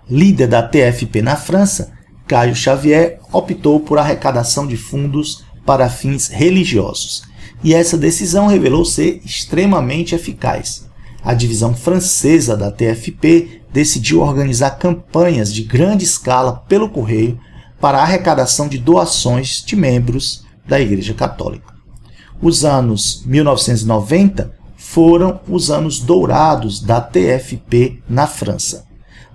Líder 0.09 0.47
da 0.47 0.63
TFP 0.63 1.21
na 1.21 1.35
França, 1.35 1.91
Caio 2.27 2.55
Xavier 2.55 3.19
optou 3.31 3.79
por 3.79 3.97
arrecadação 3.97 4.65
de 4.65 4.77
fundos 4.77 5.45
para 5.65 5.89
fins 5.89 6.27
religiosos, 6.27 7.23
e 7.63 7.73
essa 7.73 7.97
decisão 7.97 8.47
revelou 8.47 8.85
ser 8.85 9.21
extremamente 9.25 10.15
eficaz. 10.15 10.87
A 11.23 11.33
divisão 11.33 11.73
francesa 11.73 12.55
da 12.55 12.71
TFP 12.71 13.61
decidiu 13.71 14.21
organizar 14.21 14.71
campanhas 14.71 15.53
de 15.53 15.63
grande 15.63 16.05
escala 16.05 16.63
pelo 16.69 16.89
correio 16.89 17.39
para 17.79 17.97
a 17.97 18.03
arrecadação 18.03 18.67
de 18.67 18.77
doações 18.77 19.63
de 19.65 19.75
membros 19.75 20.45
da 20.65 20.79
Igreja 20.79 21.13
Católica. 21.13 21.73
Os 22.41 22.63
anos 22.63 23.23
1990 23.25 24.56
foram 24.89 25.41
os 25.49 25.69
anos 25.69 25.99
dourados 25.99 26.79
da 26.79 27.01
TFP 27.01 27.99
na 28.09 28.25
França. 28.25 28.85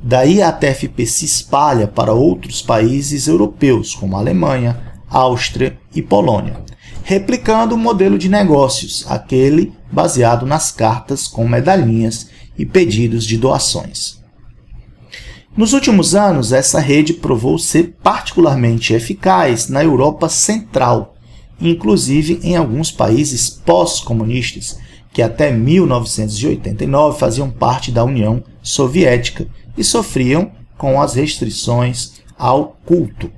Daí 0.02 0.40
a 0.40 0.50
TFP 0.50 1.06
se 1.06 1.26
espalha 1.26 1.86
para 1.86 2.14
outros 2.14 2.62
países 2.62 3.28
europeus, 3.28 3.94
como 3.94 4.16
Alemanha, 4.16 4.80
Áustria 5.10 5.78
e 5.94 6.00
Polônia, 6.00 6.58
replicando 7.04 7.74
o 7.74 7.78
modelo 7.78 8.18
de 8.18 8.30
negócios, 8.30 9.04
aquele 9.08 9.74
baseado 9.92 10.46
nas 10.46 10.72
cartas 10.72 11.28
com 11.28 11.46
medalhinhas 11.46 12.28
e 12.58 12.64
pedidos 12.64 13.24
de 13.24 13.36
doações. 13.36 14.20
Nos 15.54 15.74
últimos 15.74 16.14
anos, 16.14 16.50
essa 16.50 16.80
rede 16.80 17.12
provou 17.12 17.58
ser 17.58 17.94
particularmente 18.02 18.94
eficaz 18.94 19.68
na 19.68 19.84
Europa 19.84 20.30
Central, 20.30 21.14
inclusive 21.60 22.40
em 22.42 22.56
alguns 22.56 22.90
países 22.90 23.50
pós-comunistas, 23.50 24.80
que 25.12 25.22
até 25.22 25.52
1989 25.52 27.18
faziam 27.18 27.50
parte 27.50 27.92
da 27.92 28.04
União 28.04 28.42
Soviética 28.62 29.46
e 29.76 29.84
sofriam 29.84 30.50
com 30.78 31.00
as 31.00 31.14
restrições 31.14 32.14
ao 32.38 32.76
culto. 32.84 33.30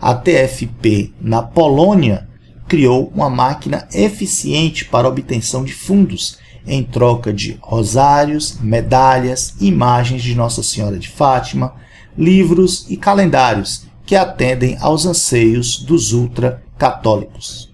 A 0.00 0.14
TFP 0.14 1.12
na 1.20 1.42
Polônia 1.42 2.28
criou 2.68 3.10
uma 3.14 3.28
máquina 3.28 3.88
eficiente 3.92 4.84
para 4.84 5.08
obtenção 5.08 5.64
de 5.64 5.72
fundos 5.72 6.38
em 6.66 6.84
troca 6.84 7.32
de 7.32 7.58
rosários, 7.60 8.58
medalhas, 8.60 9.54
imagens 9.60 10.22
de 10.22 10.34
Nossa 10.34 10.62
Senhora 10.62 10.98
de 10.98 11.08
Fátima, 11.08 11.74
livros 12.16 12.86
e 12.88 12.96
calendários 12.96 13.86
que 14.04 14.14
atendem 14.14 14.76
aos 14.80 15.06
anseios 15.06 15.78
dos 15.78 16.12
ultra-católicos. 16.12 17.67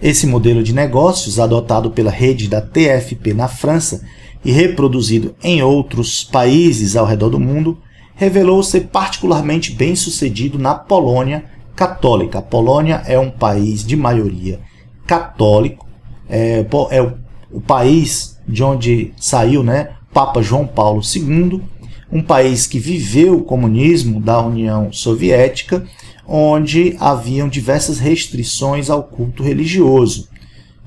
Esse 0.00 0.26
modelo 0.26 0.62
de 0.62 0.74
negócios, 0.74 1.38
adotado 1.38 1.90
pela 1.90 2.10
rede 2.10 2.48
da 2.48 2.60
TFP 2.60 3.34
na 3.34 3.48
França 3.48 4.04
e 4.44 4.52
reproduzido 4.52 5.34
em 5.42 5.62
outros 5.62 6.22
países 6.22 6.96
ao 6.96 7.06
redor 7.06 7.30
do 7.30 7.40
mundo, 7.40 7.78
revelou 8.14 8.62
ser 8.62 8.88
particularmente 8.88 9.72
bem 9.72 9.94
sucedido 9.96 10.58
na 10.58 10.74
Polônia 10.74 11.44
católica. 11.74 12.38
A 12.38 12.42
Polônia 12.42 13.02
é 13.06 13.18
um 13.18 13.30
país 13.30 13.84
de 13.84 13.96
maioria 13.96 14.60
católico, 15.06 15.86
é, 16.28 16.64
é 16.90 17.02
o 17.02 17.26
o 17.50 17.60
país 17.60 18.38
de 18.46 18.62
onde 18.62 19.12
saiu 19.16 19.62
né, 19.62 19.90
Papa 20.12 20.42
João 20.42 20.66
Paulo 20.66 21.00
II, 21.00 21.62
um 22.10 22.22
país 22.22 22.66
que 22.66 22.78
viveu 22.78 23.38
o 23.38 23.44
comunismo 23.44 24.20
da 24.20 24.40
União 24.40 24.92
Soviética, 24.92 25.84
onde 26.26 26.96
haviam 26.98 27.48
diversas 27.48 27.98
restrições 27.98 28.90
ao 28.90 29.04
culto 29.04 29.42
religioso. 29.42 30.28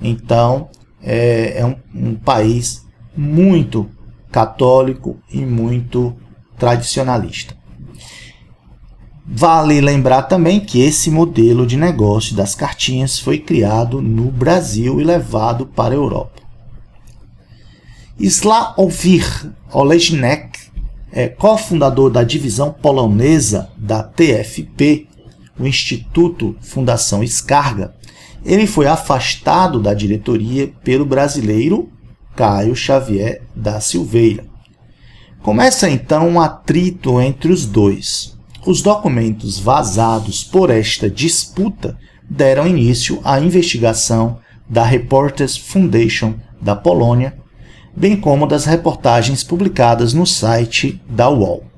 Então, 0.01 0.69
é, 1.01 1.59
é 1.59 1.65
um, 1.65 1.75
um 1.93 2.15
país 2.15 2.85
muito 3.15 3.89
católico 4.31 5.17
e 5.31 5.39
muito 5.39 6.15
tradicionalista. 6.57 7.57
Vale 9.25 9.79
lembrar 9.79 10.23
também 10.23 10.59
que 10.59 10.81
esse 10.81 11.11
modelo 11.11 11.65
de 11.65 11.77
negócio 11.77 12.35
das 12.35 12.55
cartinhas 12.55 13.19
foi 13.19 13.37
criado 13.37 14.01
no 14.01 14.31
Brasil 14.31 14.99
e 14.99 15.03
levado 15.03 15.67
para 15.67 15.93
a 15.93 15.97
Europa. 15.97 16.41
Slavomir 18.19 19.53
Olejnik, 19.71 20.59
é 21.11 21.27
cofundador 21.27 22.09
da 22.09 22.23
divisão 22.23 22.71
polonesa 22.71 23.69
da 23.77 24.03
TFP, 24.03 25.07
o 25.59 25.67
Instituto 25.67 26.55
Fundação 26.61 27.23
Escarga, 27.23 27.93
ele 28.45 28.65
foi 28.65 28.87
afastado 28.87 29.79
da 29.79 29.93
diretoria 29.93 30.71
pelo 30.83 31.05
brasileiro 31.05 31.89
Caio 32.35 32.75
Xavier 32.75 33.41
da 33.55 33.81
Silveira. 33.81 34.45
Começa 35.41 35.89
então 35.89 36.27
um 36.27 36.39
atrito 36.39 37.19
entre 37.19 37.51
os 37.51 37.65
dois. 37.65 38.37
Os 38.65 38.81
documentos 38.81 39.59
vazados 39.59 40.43
por 40.43 40.69
esta 40.69 41.09
disputa 41.09 41.97
deram 42.29 42.67
início 42.67 43.19
à 43.23 43.39
investigação 43.39 44.39
da 44.69 44.83
Reporters 44.83 45.57
Foundation 45.57 46.35
da 46.61 46.75
Polônia 46.75 47.39
bem 47.95 48.15
como 48.15 48.47
das 48.47 48.65
reportagens 48.65 49.43
publicadas 49.43 50.13
no 50.13 50.25
site 50.25 51.01
da 51.09 51.29
UOL. 51.29 51.68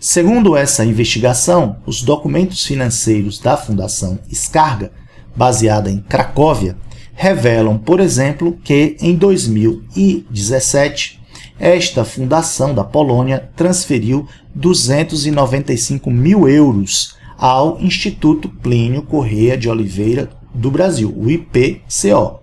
Segundo 0.00 0.56
essa 0.56 0.84
investigação, 0.84 1.78
os 1.84 2.02
documentos 2.02 2.64
financeiros 2.64 3.40
da 3.40 3.56
Fundação 3.56 4.16
Skarga, 4.30 4.92
baseada 5.34 5.90
em 5.90 5.98
Cracóvia, 5.98 6.76
revelam, 7.14 7.76
por 7.76 7.98
exemplo, 7.98 8.56
que 8.62 8.96
em 9.00 9.16
2017 9.16 11.20
esta 11.58 12.04
fundação 12.04 12.72
da 12.72 12.84
Polônia 12.84 13.50
transferiu 13.56 14.24
295 14.54 16.08
mil 16.12 16.48
euros 16.48 17.16
ao 17.36 17.80
Instituto 17.80 18.48
Plínio 18.48 19.02
Correia 19.02 19.58
de 19.58 19.68
Oliveira 19.68 20.30
do 20.54 20.70
Brasil, 20.70 21.12
o 21.16 21.28
IPCO, 21.28 22.38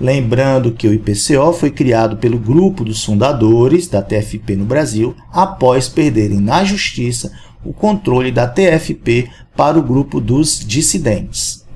Lembrando 0.00 0.72
que 0.72 0.88
o 0.88 0.94
IPCO 0.94 1.52
foi 1.52 1.70
criado 1.70 2.16
pelo 2.16 2.38
grupo 2.38 2.82
dos 2.82 3.04
fundadores 3.04 3.86
da 3.86 4.00
TFP 4.00 4.56
no 4.56 4.64
Brasil 4.64 5.14
após 5.30 5.90
perderem 5.90 6.40
na 6.40 6.64
justiça 6.64 7.30
o 7.62 7.74
controle 7.74 8.32
da 8.32 8.48
TFP 8.48 9.28
para 9.54 9.78
o 9.78 9.82
grupo 9.82 10.18
dos 10.18 10.66
dissidentes. 10.66 11.66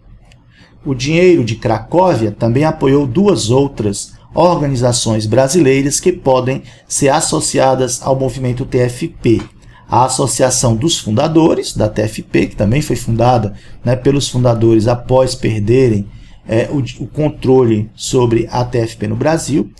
O 0.83 0.95
dinheiro 0.95 1.45
de 1.45 1.57
Cracóvia 1.57 2.33
também 2.33 2.65
apoiou 2.65 3.07
duas 3.07 3.51
outras 3.51 4.15
organizações 4.35 5.27
brasileiras 5.27 6.01
que 6.01 6.13
podem 6.13 6.63
ser 6.89 7.09
associadas 7.09 8.03
ao 8.03 8.17
movimento 8.17 8.65
TFP. 8.65 9.41
A 9.89 10.05
Associação 10.07 10.75
dos 10.75 10.99
Fundadores, 10.99 11.75
da 11.75 11.89
TFP, 11.89 12.49
que 12.49 12.57
também 12.57 12.83
foi 12.83 12.97
fundada 12.97 13.55
né, 13.85 13.95
pelos 13.95 14.29
fundadores 14.29 14.89
após 14.89 15.35
perderem 15.35 16.07
é, 16.49 16.69
o, 16.71 16.79
o 17.03 17.07
controle 17.07 17.91
sobre 17.95 18.49
a 18.51 18.65
TFP 18.65 19.07
no 19.07 19.17
Brasil, 19.17 19.71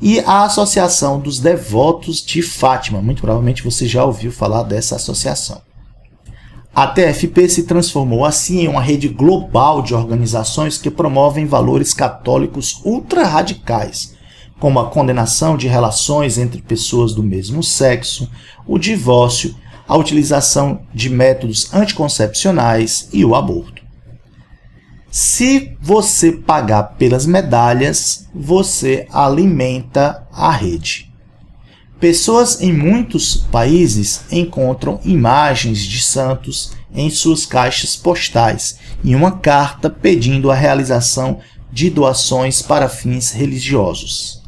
e 0.00 0.20
a 0.20 0.44
Associação 0.44 1.18
dos 1.18 1.38
Devotos 1.38 2.22
de 2.22 2.42
Fátima. 2.42 3.00
Muito 3.00 3.22
provavelmente 3.22 3.62
você 3.62 3.86
já 3.86 4.04
ouviu 4.04 4.30
falar 4.30 4.62
dessa 4.62 4.96
associação. 4.96 5.62
A 6.74 6.88
TFP 6.88 7.48
se 7.48 7.62
transformou 7.62 8.24
assim 8.24 8.62
em 8.62 8.68
uma 8.68 8.82
rede 8.82 9.08
global 9.08 9.80
de 9.80 9.94
organizações 9.94 10.76
que 10.76 10.90
promovem 10.90 11.46
valores 11.46 11.94
católicos 11.94 12.80
ultra-radicais, 12.84 14.16
como 14.58 14.80
a 14.80 14.90
condenação 14.90 15.56
de 15.56 15.68
relações 15.68 16.36
entre 16.36 16.60
pessoas 16.60 17.14
do 17.14 17.22
mesmo 17.22 17.62
sexo, 17.62 18.28
o 18.66 18.76
divórcio, 18.76 19.54
a 19.86 19.96
utilização 19.96 20.80
de 20.92 21.08
métodos 21.08 21.72
anticoncepcionais 21.72 23.08
e 23.12 23.24
o 23.24 23.36
aborto. 23.36 23.84
Se 25.12 25.76
você 25.80 26.32
pagar 26.32 26.96
pelas 26.98 27.24
medalhas, 27.24 28.28
você 28.34 29.06
alimenta 29.12 30.26
a 30.32 30.50
rede. 30.50 31.13
Pessoas 32.00 32.60
em 32.60 32.72
muitos 32.72 33.36
países 33.36 34.24
encontram 34.30 35.00
imagens 35.04 35.78
de 35.78 36.02
santos 36.02 36.72
em 36.94 37.08
suas 37.08 37.46
caixas 37.46 37.96
postais 37.96 38.78
e 39.02 39.14
uma 39.14 39.32
carta 39.32 39.88
pedindo 39.88 40.50
a 40.50 40.54
realização 40.54 41.38
de 41.72 41.90
doações 41.90 42.60
para 42.62 42.88
fins 42.88 43.32
religiosos. 43.32 44.42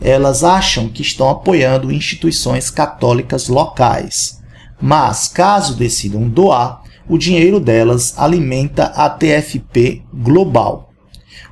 Elas 0.00 0.44
acham 0.44 0.88
que 0.88 1.02
estão 1.02 1.28
apoiando 1.28 1.92
instituições 1.92 2.70
católicas 2.70 3.48
locais, 3.48 4.40
mas 4.80 5.28
caso 5.28 5.74
decidam 5.74 6.28
doar, 6.28 6.82
o 7.08 7.18
dinheiro 7.18 7.58
delas 7.58 8.14
alimenta 8.16 8.84
a 8.84 9.08
TFP 9.08 10.02
global. 10.12 10.92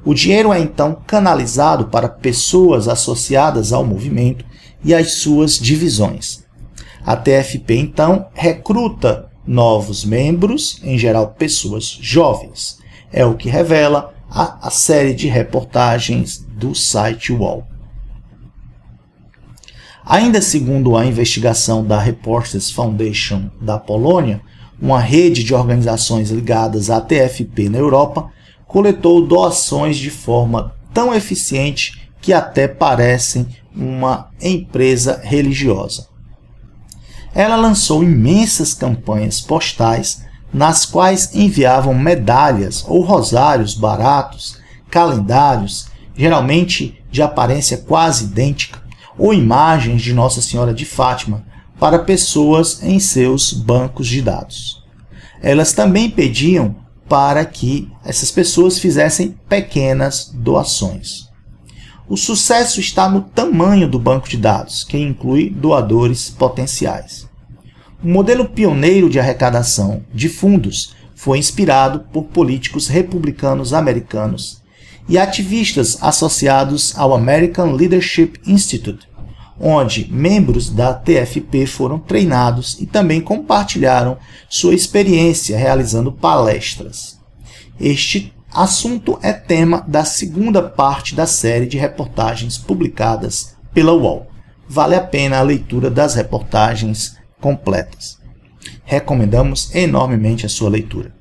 O 0.05 0.15
dinheiro 0.15 0.53
é 0.53 0.61
então 0.61 1.03
canalizado 1.07 1.87
para 1.87 2.09
pessoas 2.09 2.89
associadas 2.89 3.73
ao 3.73 3.85
movimento 3.85 4.45
e 4.85 4.95
as 4.95 5.13
suas 5.13 5.59
divisões. 5.59 6.45
A 7.05 7.17
TFP 7.17 7.77
então 7.77 8.27
recruta 8.35 9.31
novos 9.47 10.05
membros, 10.05 10.81
em 10.83 10.99
geral 10.99 11.35
pessoas 11.39 11.99
jovens. 12.01 12.79
É 13.13 13.25
o 13.25 13.35
que 13.35 13.49
revela 13.49 14.15
a, 14.29 14.67
a 14.67 14.71
série 14.71 15.15
de 15.15 15.29
reportagens 15.29 16.45
do 16.57 16.75
site 16.75 17.33
UOL. 17.33 17.65
Ainda 20.05 20.41
segundo 20.41 20.97
a 20.97 21.05
investigação 21.05 21.85
da 21.85 21.99
Reporters 21.99 22.71
Foundation 22.71 23.51
da 23.61 23.79
Polônia, 23.79 24.41
uma 24.81 25.01
rede 25.01 25.43
de 25.43 25.55
organizações 25.55 26.31
ligadas 26.31 26.91
à 26.91 27.01
TFP 27.01 27.69
na 27.69 27.79
Europa, 27.79 28.31
coletou 28.67 29.27
doações 29.27 29.97
de 29.97 30.11
forma 30.11 30.75
tão 30.93 31.15
eficiente 31.15 32.09
que 32.21 32.33
até 32.33 32.69
parecem 32.69 33.47
uma 33.77 34.31
empresa 34.41 35.21
religiosa. 35.23 36.09
Ela 37.35 37.57
lançou 37.57 38.03
imensas 38.03 38.73
campanhas 38.73 39.41
postais 39.41 40.25
nas 40.53 40.87
quais 40.87 41.35
enviavam 41.35 41.93
medalhas 41.93 42.83
ou 42.89 43.03
rosários 43.03 43.75
baratos, 43.75 44.59
calendários, 44.91 45.89
geralmente 46.17 47.03
de 47.11 47.21
aparência 47.21 47.77
quase 47.77 48.25
idêntica, 48.25 48.83
ou 49.19 49.35
imagens 49.35 50.01
de 50.03 50.15
Nossa 50.15 50.41
Senhora 50.41 50.73
de 50.73 50.85
Fátima 50.85 51.45
para 51.79 51.99
pessoas 51.99 52.83
em 52.83 52.99
seus 52.99 53.53
bancos 53.53 54.07
de 54.07 54.23
dados. 54.23 54.83
Elas 55.43 55.73
também 55.73 56.09
pediam 56.11 56.75
para 57.09 57.45
que 57.45 57.91
essas 58.05 58.31
pessoas 58.31 58.79
fizessem 58.79 59.37
pequenas 59.49 60.31
doações. 60.35 61.29
O 62.09 62.17
sucesso 62.17 62.79
está 62.79 63.09
no 63.09 63.23
tamanho 63.23 63.89
do 63.89 63.99
banco 63.99 64.29
de 64.29 64.37
dados, 64.37 64.85
que 64.85 64.97
inclui 64.97 65.51
doadores 65.51 66.31
potenciais. 66.31 67.29
O 68.03 68.07
modelo 68.07 68.45
pioneiro 68.45 69.11
de 69.11 69.19
arrecadação 69.19 70.05
de 70.15 70.29
fundos 70.29 70.95
foi 71.17 71.39
inspirado 71.39 72.01
por 72.13 72.25
políticos 72.25 72.87
republicanos 72.87 73.73
americanos 73.73 74.63
e 75.09 75.19
ativistas 75.19 75.99
associados 76.01 76.97
ao 76.97 77.13
American 77.13 77.73
Leadership 77.73 78.35
Institute, 78.47 79.09
onde 79.59 80.07
membros 80.09 80.71
da 80.71 80.95
TFP 80.95 81.67
foram 81.67 81.99
treinados 81.99 82.77
e 82.79 82.87
também 82.87 83.21
compartilharam 83.21 84.17
sua 84.49 84.75
experiência 84.75 85.59
realizando 85.59 86.13
palestras. 86.13 87.19
Este 87.81 88.33
assunto 88.57 89.19
é 89.23 89.35
tema 89.35 89.85
da 89.87 90.03
segunda 90.03 90.63
parte 90.63 91.15
da 91.15 91.27
série 91.27 91.67
de 91.67 91.77
reportagens 91.77 92.57
publicadas 92.57 93.55
pela 93.75 93.93
UOL. 93.93 94.29
Vale 94.67 94.95
a 94.95 95.03
pena 95.03 95.39
a 95.39 95.43
leitura 95.43 95.91
das 95.91 96.15
reportagens 96.15 97.19
completas. 97.39 98.19
Recomendamos 98.83 99.75
enormemente 99.75 100.47
a 100.47 100.49
sua 100.49 100.71
leitura. 100.71 101.15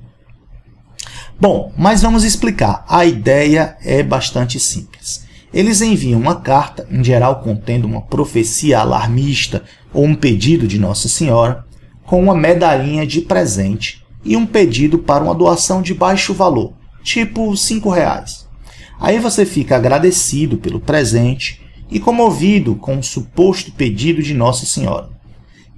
Bom, 1.38 1.70
mas 1.76 2.00
vamos 2.00 2.24
explicar. 2.24 2.86
A 2.88 3.04
ideia 3.04 3.76
é 3.82 4.02
bastante 4.02 4.58
simples. 4.58 5.26
Eles 5.52 5.82
enviam 5.82 6.18
uma 6.18 6.36
carta, 6.36 6.88
em 6.90 7.04
geral 7.04 7.40
contendo 7.40 7.86
uma 7.86 8.00
profecia 8.00 8.80
alarmista 8.80 9.62
ou 9.92 10.04
um 10.04 10.14
pedido 10.14 10.66
de 10.66 10.78
Nossa 10.78 11.08
Senhora, 11.08 11.66
com 12.04 12.22
uma 12.22 12.34
medalhinha 12.34 13.06
de 13.06 13.20
presente 13.20 14.02
e 14.24 14.36
um 14.36 14.46
pedido 14.46 14.98
para 14.98 15.22
uma 15.22 15.34
doação 15.34 15.82
de 15.82 15.92
baixo 15.92 16.32
valor, 16.32 16.72
tipo 17.06 17.56
cinco 17.56 17.88
reais. 17.88 18.48
Aí 18.98 19.20
você 19.20 19.46
fica 19.46 19.76
agradecido 19.76 20.58
pelo 20.58 20.80
presente 20.80 21.62
e 21.88 22.00
comovido 22.00 22.74
com 22.74 22.98
o 22.98 23.02
suposto 23.02 23.70
pedido 23.70 24.20
de 24.20 24.34
Nossa 24.34 24.66
Senhora. 24.66 25.08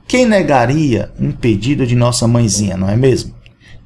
Quem 0.07 0.25
negaria 0.25 1.13
um 1.21 1.31
pedido 1.31 1.87
de 1.87 1.95
Nossa 1.95 2.27
Mãezinha, 2.27 2.79
não 2.79 2.89
é 2.89 2.97
mesmo? 2.97 3.35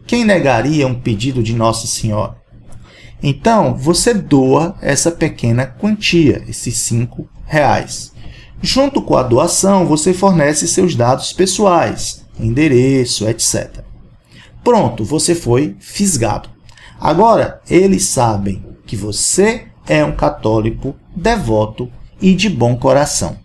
Quem 0.06 0.24
negaria 0.24 0.86
um 0.86 0.94
pedido 0.94 1.42
de 1.42 1.52
Nossa 1.52 1.88
Senhora? 1.88 2.36
Então, 3.20 3.74
você 3.74 4.14
doa 4.14 4.76
essa 4.80 5.10
pequena 5.10 5.66
quantia, 5.66 6.44
esses 6.48 6.78
cinco 6.78 7.28
reais. 7.44 8.12
Junto 8.60 9.02
com 9.02 9.16
a 9.16 9.22
doação, 9.24 9.84
você 9.84 10.12
fornece 10.12 10.68
seus 10.68 10.94
dados 10.94 11.32
pessoais, 11.32 12.24
endereço, 12.38 13.28
etc. 13.28 13.82
Pronto, 14.62 15.04
você 15.04 15.34
foi 15.34 15.74
fisgado. 15.80 16.51
Agora, 17.04 17.60
eles 17.68 18.04
sabem 18.06 18.64
que 18.86 18.94
você 18.94 19.64
é 19.88 20.04
um 20.04 20.14
católico 20.14 20.94
devoto 21.16 21.90
e 22.20 22.32
de 22.32 22.48
bom 22.48 22.76
coração. 22.76 23.36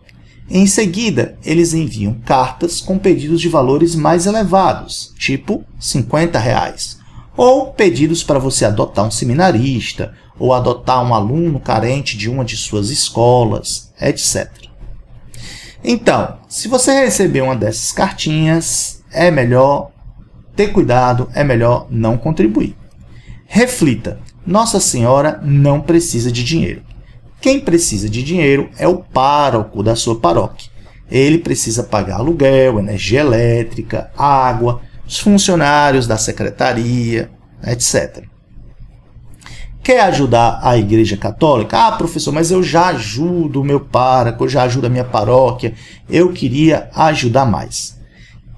Em 0.47 0.67
seguida, 0.67 1.35
eles 1.43 1.73
enviam 1.73 2.13
cartas 2.23 2.79
com 2.79 2.99
pedidos 2.99 3.41
de 3.41 3.49
valores 3.49 3.95
mais 3.95 4.27
elevados, 4.27 5.11
tipo 5.17 5.65
50 5.79 6.37
reais 6.37 6.99
ou 7.35 7.71
pedidos 7.71 8.23
para 8.23 8.37
você 8.37 8.63
adotar 8.63 9.05
um 9.05 9.11
seminarista 9.11 10.13
ou 10.37 10.53
adotar 10.53 11.03
um 11.03 11.13
aluno 11.13 11.59
carente 11.59 12.15
de 12.15 12.29
uma 12.29 12.45
de 12.45 12.55
suas 12.55 12.91
escolas, 12.91 13.91
etc. 13.99 14.51
Então, 15.83 16.37
se 16.47 16.67
você 16.67 16.91
receber 16.93 17.41
uma 17.41 17.55
dessas 17.55 17.91
cartinhas, 17.91 19.03
é 19.11 19.31
melhor 19.31 19.89
ter 20.55 20.67
cuidado, 20.67 21.27
é 21.33 21.43
melhor 21.43 21.87
não 21.89 22.17
contribuir. 22.19 22.75
Reflita: 23.47 24.19
Nossa 24.45 24.79
Senhora 24.79 25.39
não 25.41 25.81
precisa 25.81 26.31
de 26.31 26.43
dinheiro. 26.43 26.83
Quem 27.39 27.59
precisa 27.59 28.09
de 28.09 28.21
dinheiro 28.21 28.69
é 28.77 28.87
o 28.87 28.97
pároco 28.97 29.81
da 29.81 29.95
sua 29.95 30.19
paróquia. 30.19 30.69
Ele 31.09 31.37
precisa 31.37 31.83
pagar 31.83 32.17
aluguel, 32.17 32.79
energia 32.79 33.21
elétrica, 33.21 34.11
água, 34.17 34.81
os 35.07 35.19
funcionários 35.19 36.05
da 36.05 36.17
secretaria, 36.17 37.31
etc. 37.65 38.25
Quer 39.81 40.01
ajudar 40.01 40.59
a 40.61 40.77
Igreja 40.77 41.15
Católica? 41.15 41.77
Ah, 41.77 41.93
professor, 41.93 42.33
mas 42.33 42.51
eu 42.51 42.61
já 42.61 42.87
ajudo 42.87 43.61
o 43.61 43.63
meu 43.63 43.79
pároco, 43.79 44.43
eu 44.43 44.49
já 44.49 44.63
ajudo 44.63 44.87
a 44.87 44.89
minha 44.89 45.05
paróquia, 45.05 45.73
eu 46.09 46.33
queria 46.33 46.89
ajudar 46.93 47.45
mais. 47.45 47.96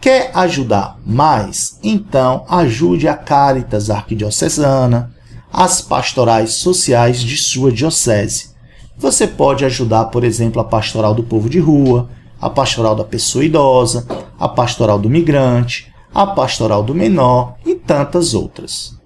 Quer 0.01 0.31
ajudar 0.33 0.97
mais? 1.05 1.77
Então 1.83 2.45
ajude 2.47 3.07
a 3.07 3.15
Caritas 3.15 3.89
Arquidiocesana, 3.89 5.13
as 5.51 5.81
pastorais 5.81 6.53
sociais 6.53 7.19
de 7.19 7.35
sua 7.35 7.69
diocese. 7.69 8.51
Você 8.97 9.27
pode 9.27 9.65
ajudar, 9.65 10.05
por 10.05 10.23
exemplo, 10.23 10.61
a 10.61 10.63
pastoral 10.63 11.13
do 11.13 11.23
povo 11.23 11.49
de 11.49 11.59
rua, 11.59 12.09
a 12.39 12.49
pastoral 12.49 12.95
da 12.95 13.03
pessoa 13.03 13.43
idosa, 13.43 14.07
a 14.39 14.47
pastoral 14.47 14.97
do 14.97 15.09
migrante, 15.09 15.93
a 16.13 16.25
pastoral 16.25 16.81
do 16.81 16.95
menor 16.95 17.55
e 17.65 17.75
tantas 17.75 18.33
outras. 18.33 18.97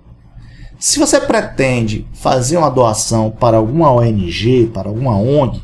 Se 0.77 0.99
você 0.99 1.19
pretende 1.19 2.07
fazer 2.13 2.57
uma 2.57 2.69
doação 2.69 3.31
para 3.31 3.57
alguma 3.57 3.91
ONG, 3.91 4.69
para 4.73 4.89
alguma 4.89 5.15
ONG, 5.15 5.61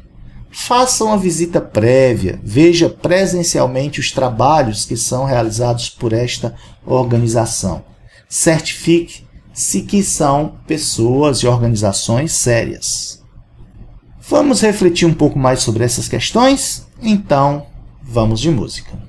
faça 0.60 1.06
uma 1.06 1.18
visita 1.18 1.62
prévia, 1.62 2.40
veja 2.44 2.90
presencialmente 2.90 4.00
os 4.00 4.12
trabalhos 4.12 4.86
que 4.86 4.98
são 4.98 5.24
realizados 5.24 5.90
por 5.90 6.12
esta 6.12 6.54
organização. 6.86 7.84
Certifique-se 8.28 9.82
que 9.84 10.04
são 10.04 10.60
pessoas 10.68 11.40
e 11.40 11.48
organizações 11.48 12.34
sérias. 12.34 13.24
Vamos 14.20 14.62
refletir 14.62 15.08
um 15.08 15.14
pouco 15.14 15.40
mais 15.40 15.62
sobre 15.62 15.84
essas 15.84 16.08
questões? 16.08 16.86
Então, 17.02 17.66
vamos 18.04 18.40
de 18.40 18.52
música. 18.52 19.09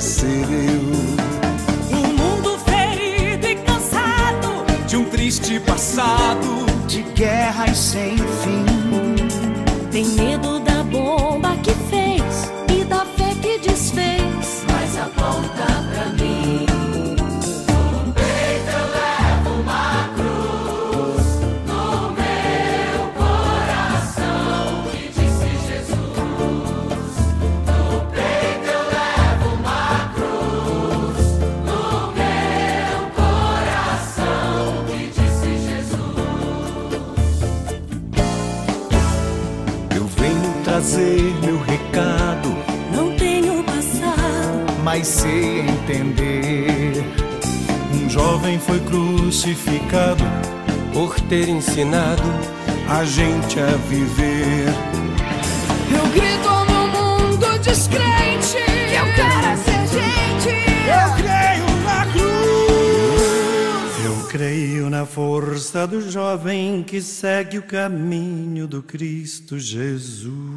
Quero 0.00 0.79
ensinado 51.60 52.22
a 52.88 53.04
gente 53.04 53.60
a 53.60 53.76
viver. 53.86 54.64
eu 55.94 56.06
grito 56.08 56.48
no 56.72 56.88
mundo 56.88 57.58
descrente. 57.58 58.56
Que 58.88 58.94
eu 58.96 59.04
quero 59.14 59.58
ser 59.62 59.86
gente. 59.92 60.48
Eu 60.88 61.08
creio 61.20 61.68
na 61.84 62.06
cruz. 62.12 63.24
Eu 64.06 64.16
creio 64.28 64.88
na 64.88 65.04
força 65.04 65.86
do 65.86 66.10
jovem 66.10 66.82
que 66.82 67.02
segue 67.02 67.58
o 67.58 67.62
caminho 67.62 68.66
do 68.66 68.82
Cristo 68.82 69.58
Jesus. 69.58 70.49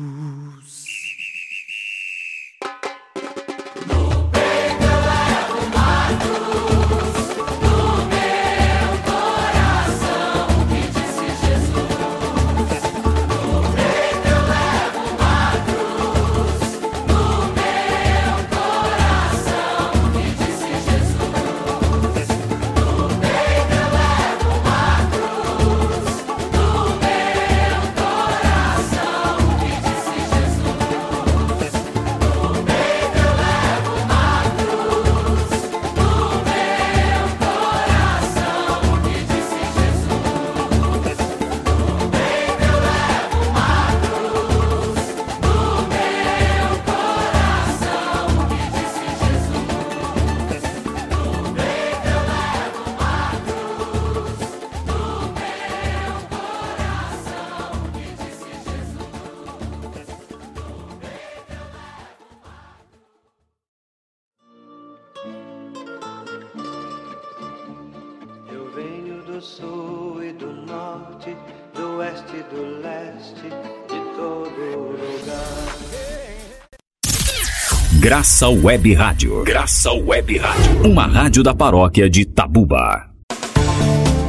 Graça 78.04 78.50
Web 78.50 78.94
Rádio. 78.96 79.44
Graça 79.46 79.90
Web 79.94 80.38
Rádio. 80.38 80.92
Uma 80.92 81.08
rádio 81.08 81.42
da 81.42 81.56
paróquia 81.56 82.10
de 82.10 82.26
Tabuba. 82.26 83.10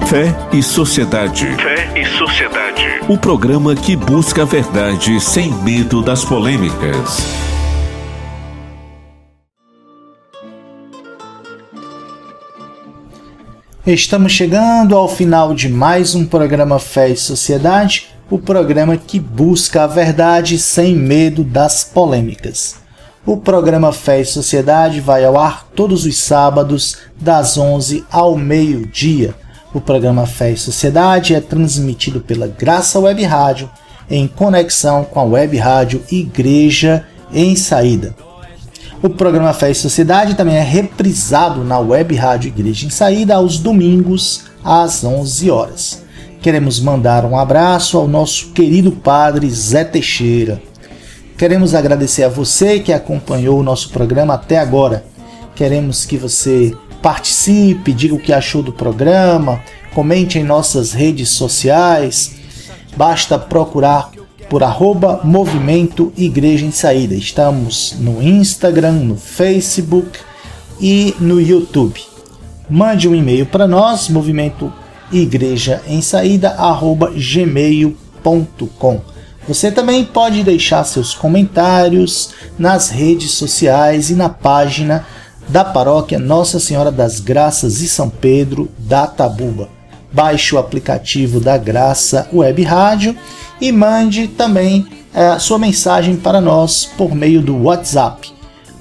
Fé 0.07 0.33
e 0.53 0.63
Sociedade. 0.63 1.45
Fé 1.57 2.01
e 2.01 2.07
Sociedade. 2.17 2.85
O 3.09 3.19
programa 3.19 3.75
que 3.75 3.97
busca 3.97 4.43
a 4.43 4.45
verdade 4.45 5.21
sem 5.21 5.53
medo 5.53 6.03
das 6.03 6.25
polêmicas. 6.25 7.19
Estamos 13.85 14.31
chegando 14.31 14.95
ao 14.95 15.09
final 15.09 15.53
de 15.53 15.69
mais 15.69 16.15
um 16.15 16.25
programa 16.25 16.79
Fé 16.79 17.09
e 17.09 17.17
Sociedade, 17.17 18.07
o 18.31 18.39
programa 18.39 18.97
que 18.97 19.19
busca 19.19 19.83
a 19.83 19.89
verdade 19.89 20.61
sem 20.61 20.95
medo 20.95 21.43
das 21.43 21.83
polêmicas. 21.83 22.84
O 23.27 23.39
programa 23.39 23.91
Fé 23.91 24.21
e 24.21 24.25
Sociedade 24.27 25.01
vai 25.01 25.25
ao 25.25 25.39
ar 25.39 25.67
todos 25.75 26.05
os 26.05 26.19
sábados, 26.19 26.99
das 27.19 27.57
11 27.57 28.05
ao 28.13 28.37
meio-dia. 28.37 29.35
O 29.73 29.81
programa 29.81 30.27
Fé 30.27 30.53
e 30.53 30.59
Sociedade 30.59 31.35
é 31.35 31.41
transmitido 31.41 32.21
pela 32.21 32.47
Graça 32.47 33.01
Web 33.01 33.25
Rádio, 33.25 33.71
em 34.11 34.29
conexão 34.29 35.05
com 35.05 35.19
a 35.19 35.23
Web 35.23 35.57
Rádio 35.57 36.03
Igreja 36.13 37.07
em 37.33 37.57
Saída. 37.57 38.15
O 39.03 39.09
programa 39.09 39.55
Fé 39.55 39.71
e 39.71 39.75
Sociedade 39.75 40.35
também 40.35 40.57
é 40.57 40.63
reprisado 40.63 41.65
na 41.65 41.79
Web 41.79 42.15
Rádio 42.15 42.49
Igreja 42.49 42.85
em 42.85 42.91
Saída 42.91 43.37
aos 43.37 43.59
domingos 43.59 44.45
às 44.63 45.03
11 45.03 45.51
horas. 45.51 46.05
Queremos 46.43 46.79
mandar 46.79 47.25
um 47.25 47.39
abraço 47.39 47.97
ao 47.97 48.07
nosso 48.07 48.51
querido 48.53 48.93
padre 48.93 49.49
Zé 49.49 49.83
Teixeira. 49.83 50.61
Queremos 51.37 51.75
agradecer 51.75 52.23
a 52.23 52.29
você 52.29 52.79
que 52.81 52.93
acompanhou 52.93 53.59
o 53.59 53.63
nosso 53.63 53.91
programa 53.91 54.35
até 54.35 54.59
agora. 54.59 55.05
Queremos 55.55 56.05
que 56.05 56.17
você 56.17 56.75
participe, 57.03 57.93
diga 57.93 58.15
o 58.15 58.21
que 58.21 58.33
achou 58.33 58.63
do 58.63 58.73
programa, 58.73 59.61
comente 59.95 60.39
em 60.39 60.45
nossas 60.45 60.93
redes 60.93 61.31
sociais. 61.31 62.37
Basta 62.97 63.39
procurar 63.39 64.11
por 64.49 64.63
arroba 64.63 65.21
Movimento 65.25 66.13
Igreja 66.17 66.65
em 66.65 66.71
Saída. 66.71 67.15
Estamos 67.15 67.97
no 67.99 68.23
Instagram, 68.23 68.93
no 68.93 69.17
Facebook 69.17 70.19
e 70.81 71.15
no 71.19 71.41
YouTube. 71.41 72.01
Mande 72.71 73.09
um 73.09 73.15
e-mail 73.15 73.47
para 73.47 73.67
nós, 73.67 74.09
movimento 74.09 74.73
igreja 75.13 75.83
em 75.87 76.01
saída, 76.01 76.51
arroba 76.51 77.13
gmail.com. 77.15 79.01
Você 79.47 79.71
também 79.71 80.03
pode 80.05 80.43
deixar 80.43 80.83
seus 80.85 81.15
comentários 81.15 82.31
nas 82.59 82.89
redes 82.89 83.33
sociais 83.33 84.09
e 84.09 84.15
na 84.15 84.31
página 84.31 85.05
da 85.49 85.63
paróquia 85.63 86.19
Nossa 86.19 86.59
Senhora 86.59 86.91
das 86.91 87.21
Graças 87.21 87.83
e 87.83 87.89
São 87.89 88.09
Pedro 88.09 88.71
da 88.79 89.07
Tabuba. 89.07 89.69
Baixe 90.11 90.55
o 90.55 90.59
aplicativo 90.59 91.41
da 91.41 91.59
Graça 91.59 92.27
Web 92.33 92.63
Rádio 92.63 93.15
e 93.61 93.71
mande 93.71 94.29
também 94.29 94.87
eh, 95.13 95.29
a 95.29 95.39
sua 95.39 95.59
mensagem 95.59 96.17
para 96.17 96.41
nós 96.41 96.89
por 96.97 97.15
meio 97.15 97.43
do 97.43 97.65
WhatsApp 97.65 98.33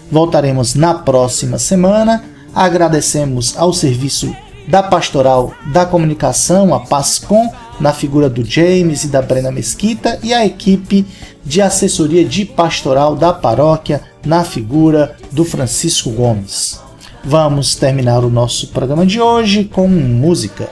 Voltaremos 0.09 0.73
na 0.75 0.93
próxima 0.93 1.57
semana. 1.57 2.23
Agradecemos 2.53 3.57
ao 3.57 3.73
serviço 3.73 4.33
da 4.67 4.81
Pastoral 4.83 5.53
da 5.67 5.85
Comunicação, 5.85 6.73
a 6.73 6.79
PASCOM, 6.79 7.49
na 7.79 7.93
figura 7.93 8.29
do 8.29 8.43
James 8.43 9.03
e 9.03 9.07
da 9.07 9.21
Brena 9.21 9.51
Mesquita, 9.51 10.19
e 10.23 10.33
a 10.33 10.45
equipe 10.45 11.05
de 11.43 11.61
assessoria 11.61 12.25
de 12.25 12.45
pastoral 12.45 13.15
da 13.15 13.33
paróquia, 13.33 14.01
na 14.25 14.43
figura 14.43 15.15
do 15.31 15.45
Francisco 15.45 16.09
Gomes. 16.09 16.79
Vamos 17.23 17.75
terminar 17.75 18.23
o 18.23 18.29
nosso 18.29 18.67
programa 18.67 19.05
de 19.05 19.19
hoje 19.19 19.65
com 19.65 19.87
música. 19.87 20.69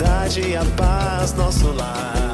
liberdade 0.00 0.40
e 0.40 0.56
a 0.56 0.64
paz, 0.76 1.34
nosso 1.34 1.72
lar. 1.72 2.29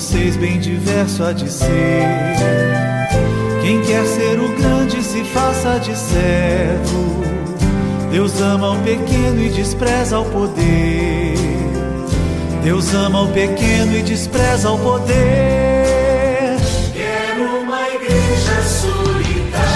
vocês 0.00 0.34
bem 0.34 0.58
diverso 0.58 1.22
há 1.22 1.30
de 1.30 1.52
ser. 1.52 1.68
Quem 3.60 3.82
quer 3.82 4.02
ser 4.06 4.40
o 4.40 4.48
grande 4.56 5.02
se 5.02 5.22
faça 5.24 5.78
de 5.78 5.94
servo. 5.94 7.22
Deus 8.10 8.40
ama 8.40 8.70
o 8.70 8.82
pequeno 8.82 9.42
e 9.42 9.50
despreza 9.50 10.18
o 10.18 10.24
poder. 10.24 11.34
Deus 12.64 12.94
ama 12.94 13.24
o 13.24 13.28
pequeno 13.28 13.94
e 13.94 14.00
despreza 14.00 14.70
o 14.70 14.78
poder. 14.78 16.56
Quero 16.94 17.60
uma 17.60 17.86
igreja 17.90 18.62
solitária 18.62 19.69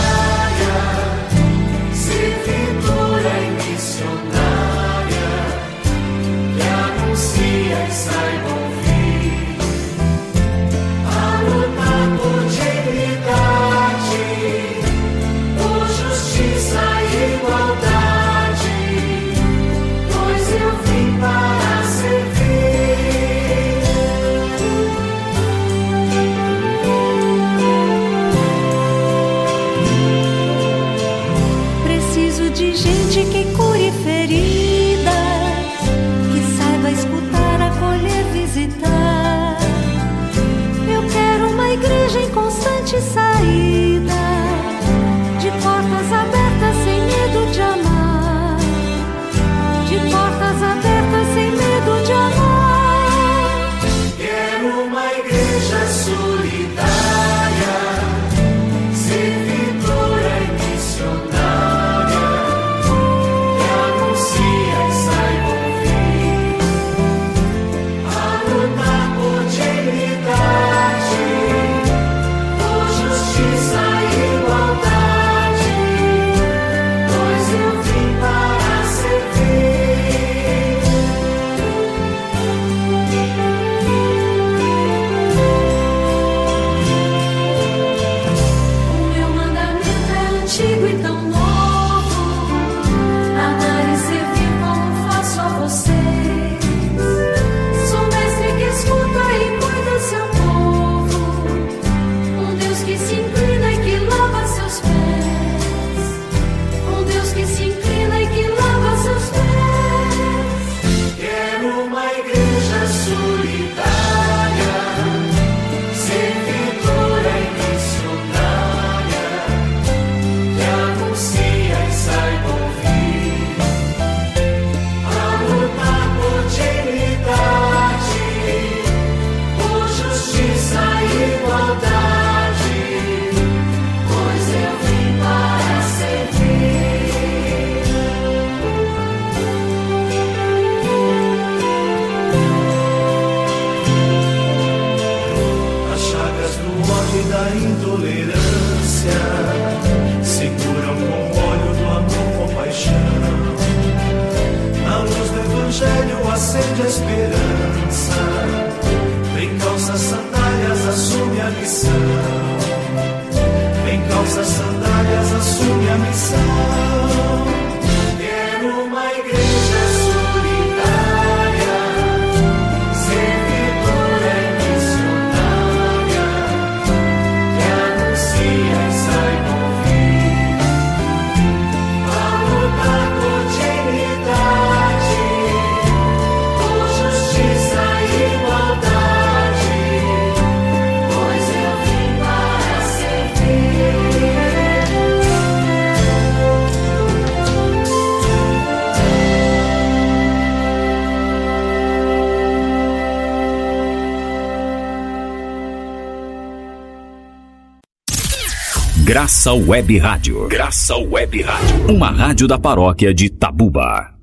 Graça 209.44 209.52
Web 209.52 209.98
Rádio. 209.98 210.48
Graça 210.48 210.96
Web 210.96 211.42
Rádio. 211.42 211.94
Uma 211.94 212.10
rádio 212.10 212.48
da 212.48 212.58
paróquia 212.58 213.12
de 213.12 213.28
Tabuba. 213.28 214.14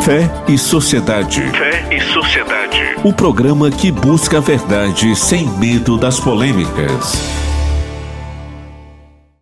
Fé 0.00 0.30
e 0.46 0.56
Sociedade. 0.56 1.40
Fé 1.50 1.92
e 1.92 2.00
Sociedade. 2.12 2.78
O 3.02 3.12
programa 3.12 3.68
que 3.68 3.90
busca 3.90 4.38
a 4.38 4.40
verdade 4.40 5.16
sem 5.16 5.48
medo 5.58 5.98
das 5.98 6.20
polêmicas. 6.20 7.45